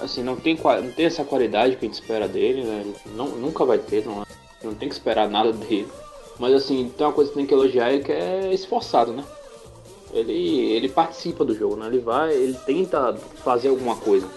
[0.00, 2.94] assim, não tem, não tem essa qualidade que a gente espera dele, né?
[3.14, 4.24] Não, nunca vai ter, não,
[4.62, 5.88] não tem que esperar nada dele.
[6.38, 9.24] Mas assim, tem uma coisa que tem que elogiar ele que é esforçado, né?
[10.12, 11.86] Ele, ele participa do jogo, né?
[11.86, 13.14] Ele vai, ele tenta
[13.44, 14.28] fazer alguma coisa.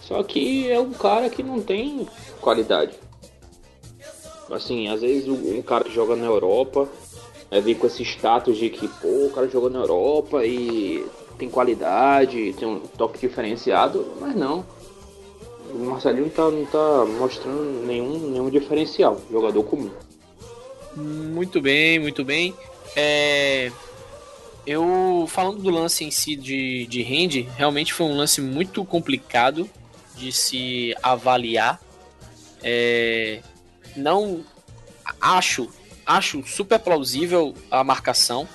[0.00, 2.06] Só que é um cara que não tem
[2.40, 2.94] qualidade.
[4.50, 6.88] Assim, às vezes um cara que joga na Europa
[7.50, 11.04] é, vem com esse status de que, pô, o cara jogou na Europa e
[11.40, 14.64] tem qualidade, tem um toque diferenciado, mas não.
[15.72, 19.90] O Marcelinho tá, não tá mostrando nenhum, nenhum diferencial, jogador comum.
[20.94, 22.54] Muito bem, muito bem.
[22.94, 23.72] É...
[24.66, 29.68] Eu, falando do lance em si de, de rende, realmente foi um lance muito complicado
[30.16, 31.80] de se avaliar.
[32.62, 33.40] É...
[33.96, 34.44] Não
[35.20, 35.68] acho,
[36.04, 38.46] acho super plausível a marcação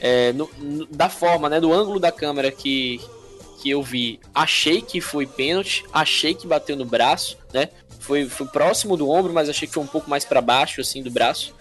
[0.00, 3.00] é, no, no, da forma, né, do ângulo da câmera que,
[3.60, 7.68] que eu vi, achei que foi pênalti, achei que bateu no braço, né?
[8.00, 11.02] Foi, foi próximo do ombro, mas achei que foi um pouco mais para baixo, assim,
[11.02, 11.54] do braço.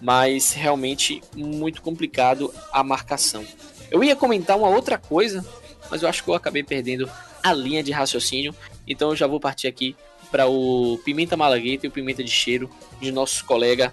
[0.00, 3.44] Mas realmente muito complicado a marcação.
[3.90, 5.46] Eu ia comentar uma outra coisa,
[5.90, 7.08] mas eu acho que eu acabei perdendo
[7.42, 8.54] a linha de raciocínio.
[8.86, 9.96] Então eu já vou partir aqui
[10.30, 12.68] para o Pimenta Malagueta e o Pimenta de Cheiro
[13.00, 13.92] de nosso colega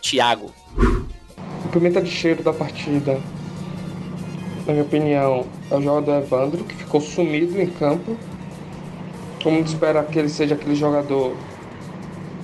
[0.00, 0.52] Tiago
[1.72, 3.18] pimenta de cheiro da partida,
[4.66, 8.16] na minha opinião, é o jogador Evandro, que ficou sumido em campo.
[9.42, 11.34] Como espera que ele seja aquele jogador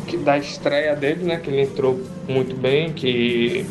[0.07, 1.37] que da estreia dele, né?
[1.37, 3.65] Que ele entrou muito bem, que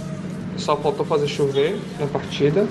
[0.55, 2.65] só faltou fazer chover na partida.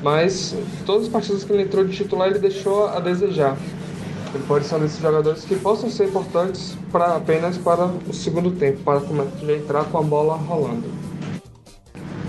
[0.00, 0.54] Mas
[0.86, 3.56] todas as partidas que ele entrou de titular ele deixou a desejar.
[4.34, 8.52] Ele pode ser um desses jogadores que possam ser importantes para apenas para o segundo
[8.52, 9.00] tempo, para
[9.52, 11.01] entrar com a bola rolando.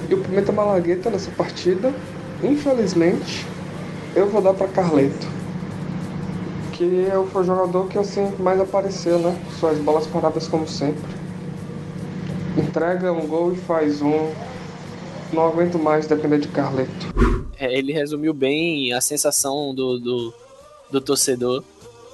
[0.10, 1.94] E o Pimenta Malagueta nessa partida,
[2.44, 3.46] infelizmente,
[4.16, 5.28] eu vou dar para Carleto.
[6.72, 9.39] Que é o jogador que assim mais apareceu, né?
[9.60, 11.04] Suas bolas paradas como sempre.
[12.58, 14.32] Entrega um gol e faz um.
[15.32, 17.13] Não aguento mais depender de Carleto.
[17.58, 20.34] É, ele resumiu bem a sensação do, do,
[20.92, 21.63] do torcedor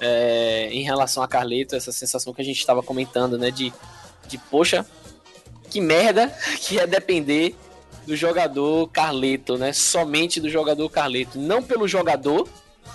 [0.00, 3.50] é, em relação a Carleto, essa sensação que a gente estava comentando, né?
[3.50, 3.72] De,
[4.28, 4.86] de poxa,
[5.68, 6.28] que merda
[6.60, 7.54] que é depender
[8.10, 9.72] do jogador Carleto, né?
[9.72, 11.38] Somente do jogador Carleto.
[11.38, 12.48] Não pelo jogador,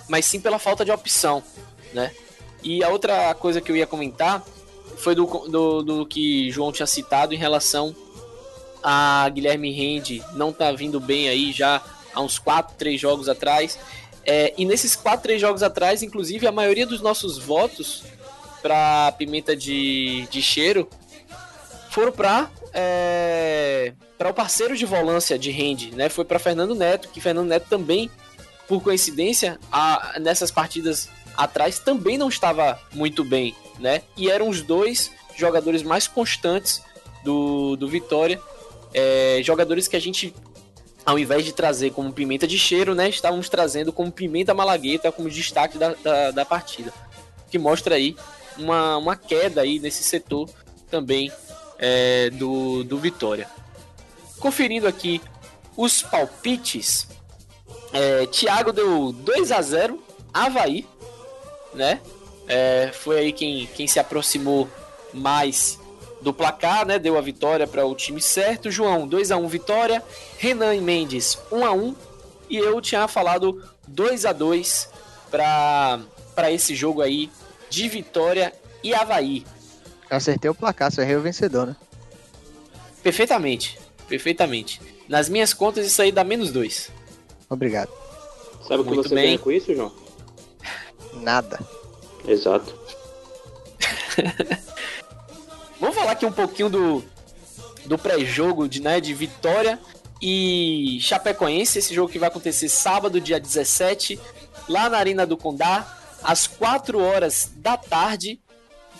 [0.09, 1.41] mas sim pela falta de opção,
[1.93, 2.11] né?
[2.61, 4.43] E a outra coisa que eu ia comentar
[4.97, 7.95] foi do, do, do que João tinha citado em relação
[8.83, 11.81] a Guilherme Rende não tá vindo bem aí já
[12.13, 13.79] há uns 4, 3 jogos atrás.
[14.25, 18.03] É, e nesses 4, 3 jogos atrás, inclusive, a maioria dos nossos votos
[18.61, 20.89] para Pimenta de, de Cheiro
[21.89, 26.09] foram para é, para o parceiro de volância de Rende, né?
[26.09, 28.09] Foi para Fernando Neto, que Fernando Neto também,
[28.67, 34.01] por coincidência, a, nessas partidas atrás também não estava muito bem, né?
[34.15, 36.81] E eram os dois jogadores mais constantes
[37.23, 38.39] do, do Vitória,
[38.93, 40.33] é, jogadores que a gente,
[41.05, 43.09] ao invés de trazer como pimenta de cheiro, né?
[43.09, 46.93] Estávamos trazendo como pimenta malagueta, como destaque da, da, da partida,
[47.51, 48.15] que mostra aí
[48.57, 50.49] uma, uma queda aí nesse setor
[50.89, 51.29] também
[51.77, 53.49] é, do, do Vitória.
[54.39, 55.21] Conferindo aqui
[55.75, 57.07] os palpites,
[57.91, 60.01] é, Thiago deu 2 a 0
[60.33, 60.87] Havaí,
[61.73, 62.01] né?
[62.47, 64.69] É, foi aí quem, quem se aproximou
[65.13, 65.79] mais
[66.21, 66.99] do placar, né?
[66.99, 68.69] Deu a vitória para o time certo.
[68.69, 70.03] João, 2 a 1 vitória.
[70.37, 71.95] Renan e Mendes, 1 a 1
[72.49, 74.89] E eu tinha falado 2 a 2
[75.29, 77.29] para esse jogo aí
[77.69, 79.45] de Vitória e Havaí.
[80.09, 81.75] Acertei o placar, só errei o vencedor, né?
[83.01, 84.81] Perfeitamente, perfeitamente.
[85.07, 86.89] Nas minhas contas, isso aí dá menos dois.
[87.49, 87.91] Obrigado.
[88.67, 89.25] Sabe o que Muito você bem.
[89.25, 89.91] ganha com isso, João?
[91.13, 91.59] Nada.
[92.27, 92.75] Exato.
[95.79, 97.03] Vamos falar aqui um pouquinho do,
[97.85, 99.79] do pré-jogo de, né, de Vitória
[100.21, 104.19] e Chapecoense, esse jogo que vai acontecer sábado, dia 17,
[104.67, 105.85] lá na Arena do Condá,
[106.23, 108.39] às 4 horas da tarde.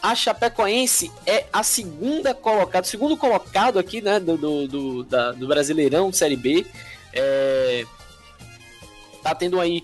[0.05, 5.47] A Chapecoense é a segunda colocada, segundo colocado aqui, né, do, do, do, da, do
[5.47, 6.63] Brasileirão Série B.
[7.11, 7.83] É,
[9.23, 9.81] tá tendo aí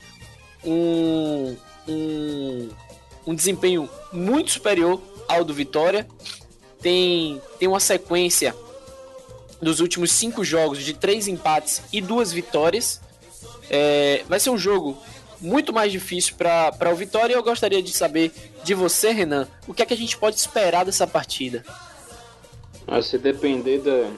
[0.63, 1.57] um,
[1.87, 2.69] um,
[3.25, 6.07] um desempenho muito superior ao do Vitória.
[6.79, 8.55] Tem, tem uma sequência
[9.59, 13.01] dos últimos cinco jogos de três empates e duas vitórias.
[13.71, 15.01] É, vai ser um jogo
[15.39, 17.33] muito mais difícil para o Vitória.
[17.33, 18.31] Eu gostaria de saber
[18.63, 21.63] de você, Renan, o que é que a gente pode esperar dessa partida?
[22.87, 24.11] Ah, se depender da,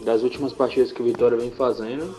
[0.00, 2.16] das últimas partidas que o Vitória vem fazendo,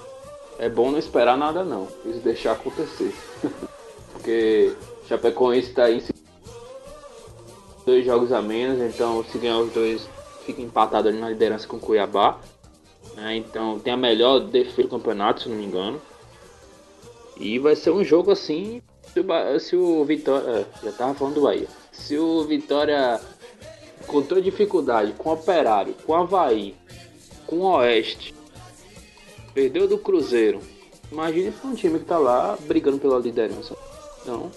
[0.60, 3.14] é bom não esperar nada não, e deixar acontecer.
[4.14, 4.76] Porque
[5.08, 6.02] Chapecoense está em
[7.86, 10.08] dois jogos a menos, então se ganhar os dois
[10.46, 12.40] fica empatado ali na liderança com o Cuiabá.
[13.16, 13.38] Né?
[13.38, 16.02] Então tem a melhor defesa do campeonato, se não me engano.
[17.40, 18.82] E vai ser um jogo assim.
[19.14, 20.48] Se o, se o Vitória.
[20.48, 21.68] É, já tava falando do Bahia.
[21.92, 23.20] Se o Vitória,
[24.06, 26.76] toda dificuldade, com o Operário, com o Havaí,
[27.46, 28.34] com o Oeste,
[29.54, 30.62] perdeu do Cruzeiro.
[31.12, 33.76] Imagine para um time que tá lá brigando pela liderança.
[34.22, 34.52] Então,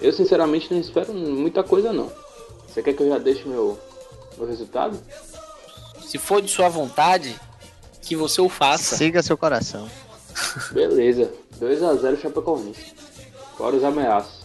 [0.00, 2.10] eu sinceramente não espero muita coisa não.
[2.66, 3.78] Você quer que eu já deixe meu,
[4.38, 4.98] meu resultado?
[6.00, 7.38] Se for de sua vontade,
[8.00, 8.96] que você o faça.
[8.96, 9.88] Siga seu coração.
[10.72, 11.32] Beleza.
[11.60, 12.94] 2x0 Chapecoense.
[13.56, 14.42] Fora os ameaças.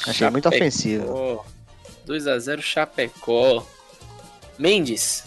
[0.00, 0.32] Achei Chapecó.
[0.32, 1.44] muito ofensivo.
[2.06, 3.64] 2x0 Chapecó.
[4.58, 5.24] Mendes.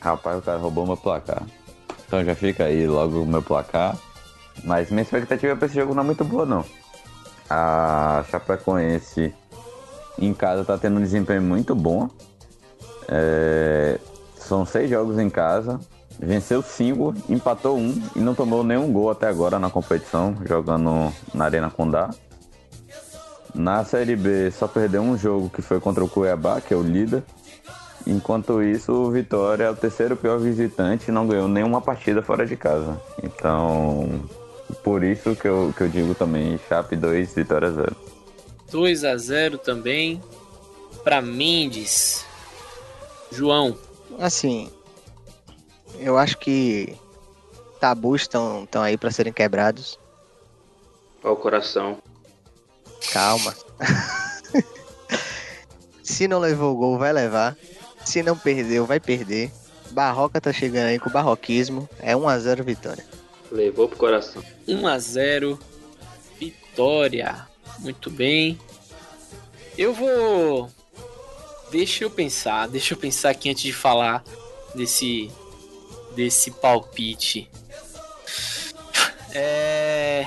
[0.00, 1.42] Rapaz, o cara roubou meu placar.
[2.06, 3.96] Então já fica aí logo o meu placar.
[4.64, 6.64] Mas minha expectativa pra esse jogo não é muito boa, não.
[7.48, 9.32] A Chapecoense
[10.18, 12.08] em casa tá tendo um desempenho muito bom.
[13.08, 13.98] É...
[14.36, 15.80] São seis jogos em casa.
[16.18, 21.44] Venceu cinco, empatou um e não tomou nenhum gol até agora na competição, jogando na
[21.44, 22.10] Arena Condá.
[23.54, 26.82] Na Série B só perdeu um jogo que foi contra o Cuiabá, que é o
[26.82, 27.22] líder.
[28.06, 32.46] Enquanto isso, o Vitória é o terceiro pior visitante e não ganhou nenhuma partida fora
[32.46, 33.00] de casa.
[33.22, 34.22] Então,
[34.82, 37.96] por isso que eu, que eu digo também Chape 2, Vitória 0.
[38.70, 40.20] 2 a 0 também
[41.04, 42.24] para Mendes.
[43.30, 43.76] João.
[44.18, 44.70] Assim,
[45.98, 46.96] eu acho que
[47.80, 49.98] tabus estão aí para serem quebrados.
[51.22, 51.98] Olha o coração.
[53.12, 53.54] Calma.
[56.02, 57.56] Se não levou o gol, vai levar.
[58.04, 59.50] Se não perdeu, vai perder.
[59.90, 61.88] Barroca tá chegando aí com o barroquismo.
[62.00, 63.04] É 1x0 vitória.
[63.50, 64.42] Levou pro coração.
[64.66, 65.58] 1x0
[66.38, 67.46] vitória.
[67.78, 68.58] Muito bem.
[69.76, 70.70] Eu vou.
[71.70, 72.68] Deixa eu pensar.
[72.68, 74.24] Deixa eu pensar aqui antes de falar
[74.74, 75.30] desse
[76.14, 77.50] desse palpite.
[79.34, 80.26] É.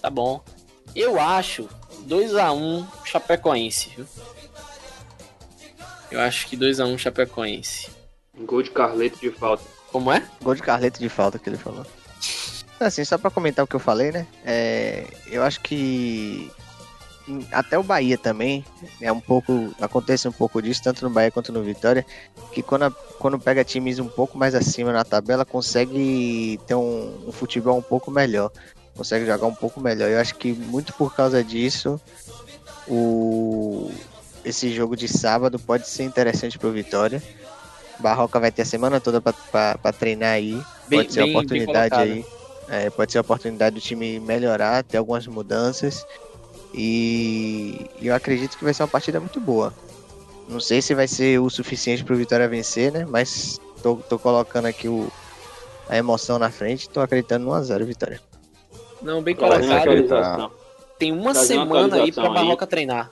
[0.00, 0.42] Tá bom.
[0.94, 1.68] Eu acho
[2.06, 4.06] 2x1 um, Chapecoense, viu?
[6.10, 7.90] Eu acho que 2x1 um, Chapecoense.
[8.38, 9.64] Gol de Carleto de falta.
[9.90, 10.22] Como é?
[10.42, 11.84] Gol de Carleto de falta que ele falou.
[12.78, 14.26] Assim, só pra comentar o que eu falei, né?
[14.44, 16.50] É, eu acho que
[17.50, 18.64] até o Bahia também
[19.00, 22.06] é um pouco acontece um pouco disso tanto no Bahia quanto no Vitória
[22.52, 27.28] que quando, a, quando pega times um pouco mais acima na tabela consegue ter um,
[27.28, 28.50] um, futebol um pouco melhor
[28.96, 30.08] consegue jogar um pouco melhor.
[30.08, 32.00] Eu acho que muito por causa disso
[32.88, 33.90] o
[34.44, 37.22] esse jogo de sábado pode ser interessante para o Vitória.
[37.98, 42.24] Barroca vai ter a semana toda para treinar aí bem, pode ser a oportunidade aí.
[42.68, 46.04] É, pode ser a oportunidade do time melhorar ter algumas mudanças
[46.76, 49.72] e eu acredito que vai ser uma partida muito boa.
[50.48, 53.06] Não sei se vai ser o suficiente para o Vitória vencer, né?
[53.08, 55.10] Mas tô, tô colocando aqui o,
[55.88, 56.88] a emoção na frente.
[56.88, 58.20] Tô acreditando no 1x0 Vitória.
[59.00, 60.52] Não, bem colocado.
[60.98, 63.10] Tem uma semana aí para Barroca treinar.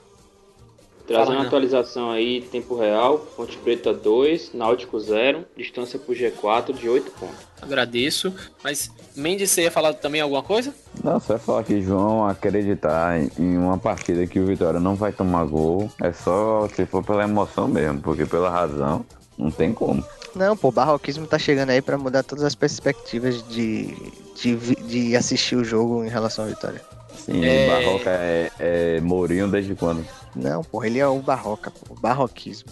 [1.07, 6.89] Trazendo uma atualização aí, tempo real, Ponte Preta 2, Náutico 0, distância pro G4 de
[6.89, 7.35] 8 pontos.
[7.61, 8.33] Agradeço,
[8.63, 10.73] mas Mendes, você ia falar também alguma coisa?
[11.03, 15.11] Não, só ia falar que João acreditar em uma partida que o Vitória não vai
[15.11, 19.05] tomar gol, é só se for pela emoção mesmo, porque pela razão
[19.37, 20.03] não tem como.
[20.35, 23.95] Não, pô, o barroquismo tá chegando aí para mudar todas as perspectivas de,
[24.35, 24.55] de,
[24.87, 26.81] de assistir o jogo em relação à Vitória.
[27.25, 27.67] Sim, é...
[27.67, 30.05] Barroca é, é Mourinho desde quando?
[30.35, 32.69] Não, porra, ele é o Barroca, pô, o barroquismo.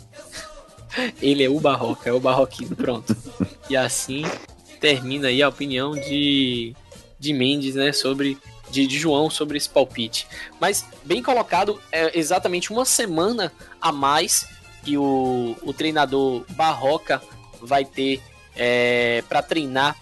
[1.22, 3.16] ele é o Barroca, é o barroquismo, pronto.
[3.70, 4.24] e assim
[4.80, 6.76] termina aí a opinião de,
[7.18, 8.38] de Mendes, né, sobre
[8.70, 10.28] de, de, João sobre esse palpite.
[10.60, 13.52] Mas bem colocado, é exatamente uma semana
[13.82, 14.46] a mais
[14.84, 17.22] que o, o treinador Barroca
[17.62, 18.22] vai ter
[18.56, 19.98] é, para treinar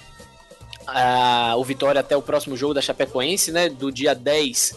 [0.88, 3.70] a, o Vitória até o próximo jogo da Chapecoense, né?
[3.70, 4.76] Do dia 10,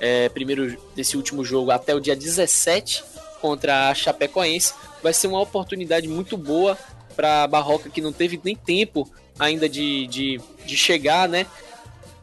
[0.00, 3.04] é, primeiro desse último jogo, até o dia 17
[3.40, 4.74] contra a Chapecoense.
[5.02, 6.78] Vai ser uma oportunidade muito boa
[7.14, 11.46] para Barroca que não teve nem tempo ainda de, de, de chegar, né?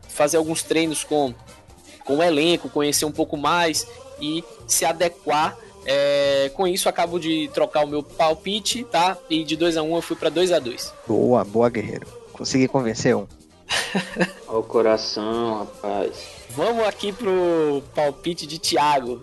[0.10, 1.34] Fazer alguns treinos com,
[2.06, 3.88] com o elenco, conhecer um pouco mais
[4.20, 5.58] e se adequar.
[5.84, 9.18] É, com isso, acabo de trocar o meu palpite, tá?
[9.30, 12.21] E de 2 a 1 um, eu fui para 2 a 2 Boa, boa, guerreiro.
[12.42, 13.28] Consegui convencer um.
[14.50, 16.42] Olha o coração, rapaz.
[16.56, 19.22] Vamos aqui pro palpite de Thiago.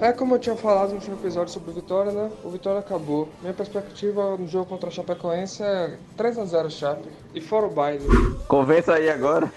[0.00, 2.30] É como eu tinha falado no último episódio sobre o Vitória, né?
[2.42, 3.28] O Vitória acabou.
[3.42, 7.06] Minha perspectiva no jogo contra a Chapecoense é 3x0 Chape.
[7.34, 8.06] E fora o baile.
[8.48, 9.52] Convença aí agora.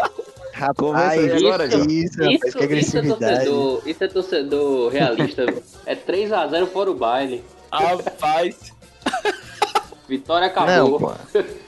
[0.54, 1.86] Rapaz, aí agora, isso, João.
[1.90, 3.18] isso, rapaz, que Isso, isso, é agressividade.
[3.44, 5.44] torcedor, isso é torcedor realista.
[5.84, 7.44] é 3x0 fora o baile.
[7.70, 8.56] Rapaz,
[10.08, 10.98] Vitória Não, acabou.
[10.98, 11.12] pô.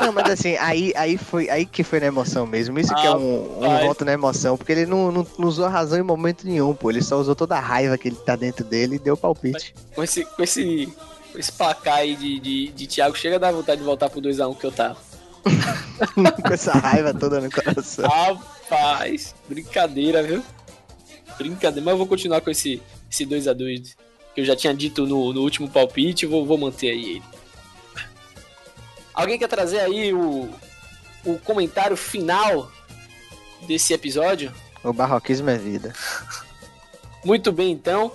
[0.00, 2.78] Não, mas assim, aí, aí, foi, aí que foi na emoção mesmo.
[2.78, 5.68] Isso que é um, um voto na emoção, porque ele não, não, não usou a
[5.68, 6.90] razão em momento nenhum, pô.
[6.90, 9.74] Ele só usou toda a raiva que ele tá dentro dele e deu palpite.
[9.94, 10.92] com esse, com esse,
[11.32, 14.20] com esse placar aí de, de, de Thiago, chega a dar vontade de voltar pro
[14.20, 14.96] 2x1 que eu tava.
[16.42, 18.08] Com essa raiva toda no coração.
[18.08, 20.42] Rapaz, brincadeira, viu?
[21.36, 23.94] Brincadeira, mas eu vou continuar com esse, esse 2x2
[24.34, 27.22] que eu já tinha dito no, no último palpite, vou, vou manter aí ele.
[29.14, 30.50] Alguém quer trazer aí o,
[31.24, 32.70] o comentário final
[33.66, 34.52] desse episódio?
[34.82, 35.94] O barroquismo é vida.
[37.24, 38.12] Muito bem, então.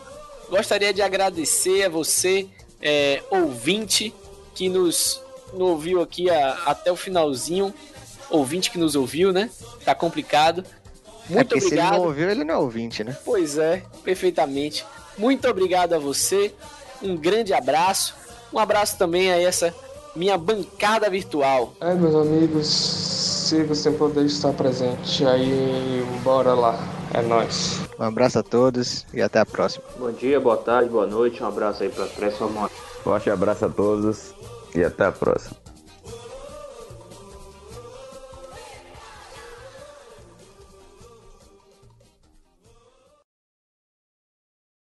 [0.50, 2.48] Gostaria de agradecer a você,
[2.82, 4.14] é, ouvinte,
[4.54, 5.22] que nos,
[5.54, 7.74] nos ouviu aqui a- até o finalzinho.
[8.30, 9.50] Ouvinte que nos ouviu, né?
[9.84, 10.64] Tá complicado.
[11.30, 11.98] é Muito porque se ele obrigado.
[12.00, 13.18] não ouviu, ele não é ouvinte, né?
[13.26, 14.86] Pois é, perfeitamente.
[15.18, 16.54] Muito obrigado a você.
[17.02, 18.16] Um grande abraço.
[18.54, 19.74] Um abraço também a essa
[20.16, 21.74] minha bancada virtual.
[21.80, 25.26] É, meus amigos, sigo sem poder estar presente.
[25.26, 26.78] Aí, bora lá.
[27.14, 27.80] É nóis.
[28.00, 29.84] Um abraço a todos e até a próxima.
[29.98, 31.42] Bom dia, boa tarde, boa noite.
[31.42, 32.70] Um abraço aí pra trás, sua mãe.
[33.04, 34.34] Forte abraço a todos
[34.76, 35.69] e até a próxima.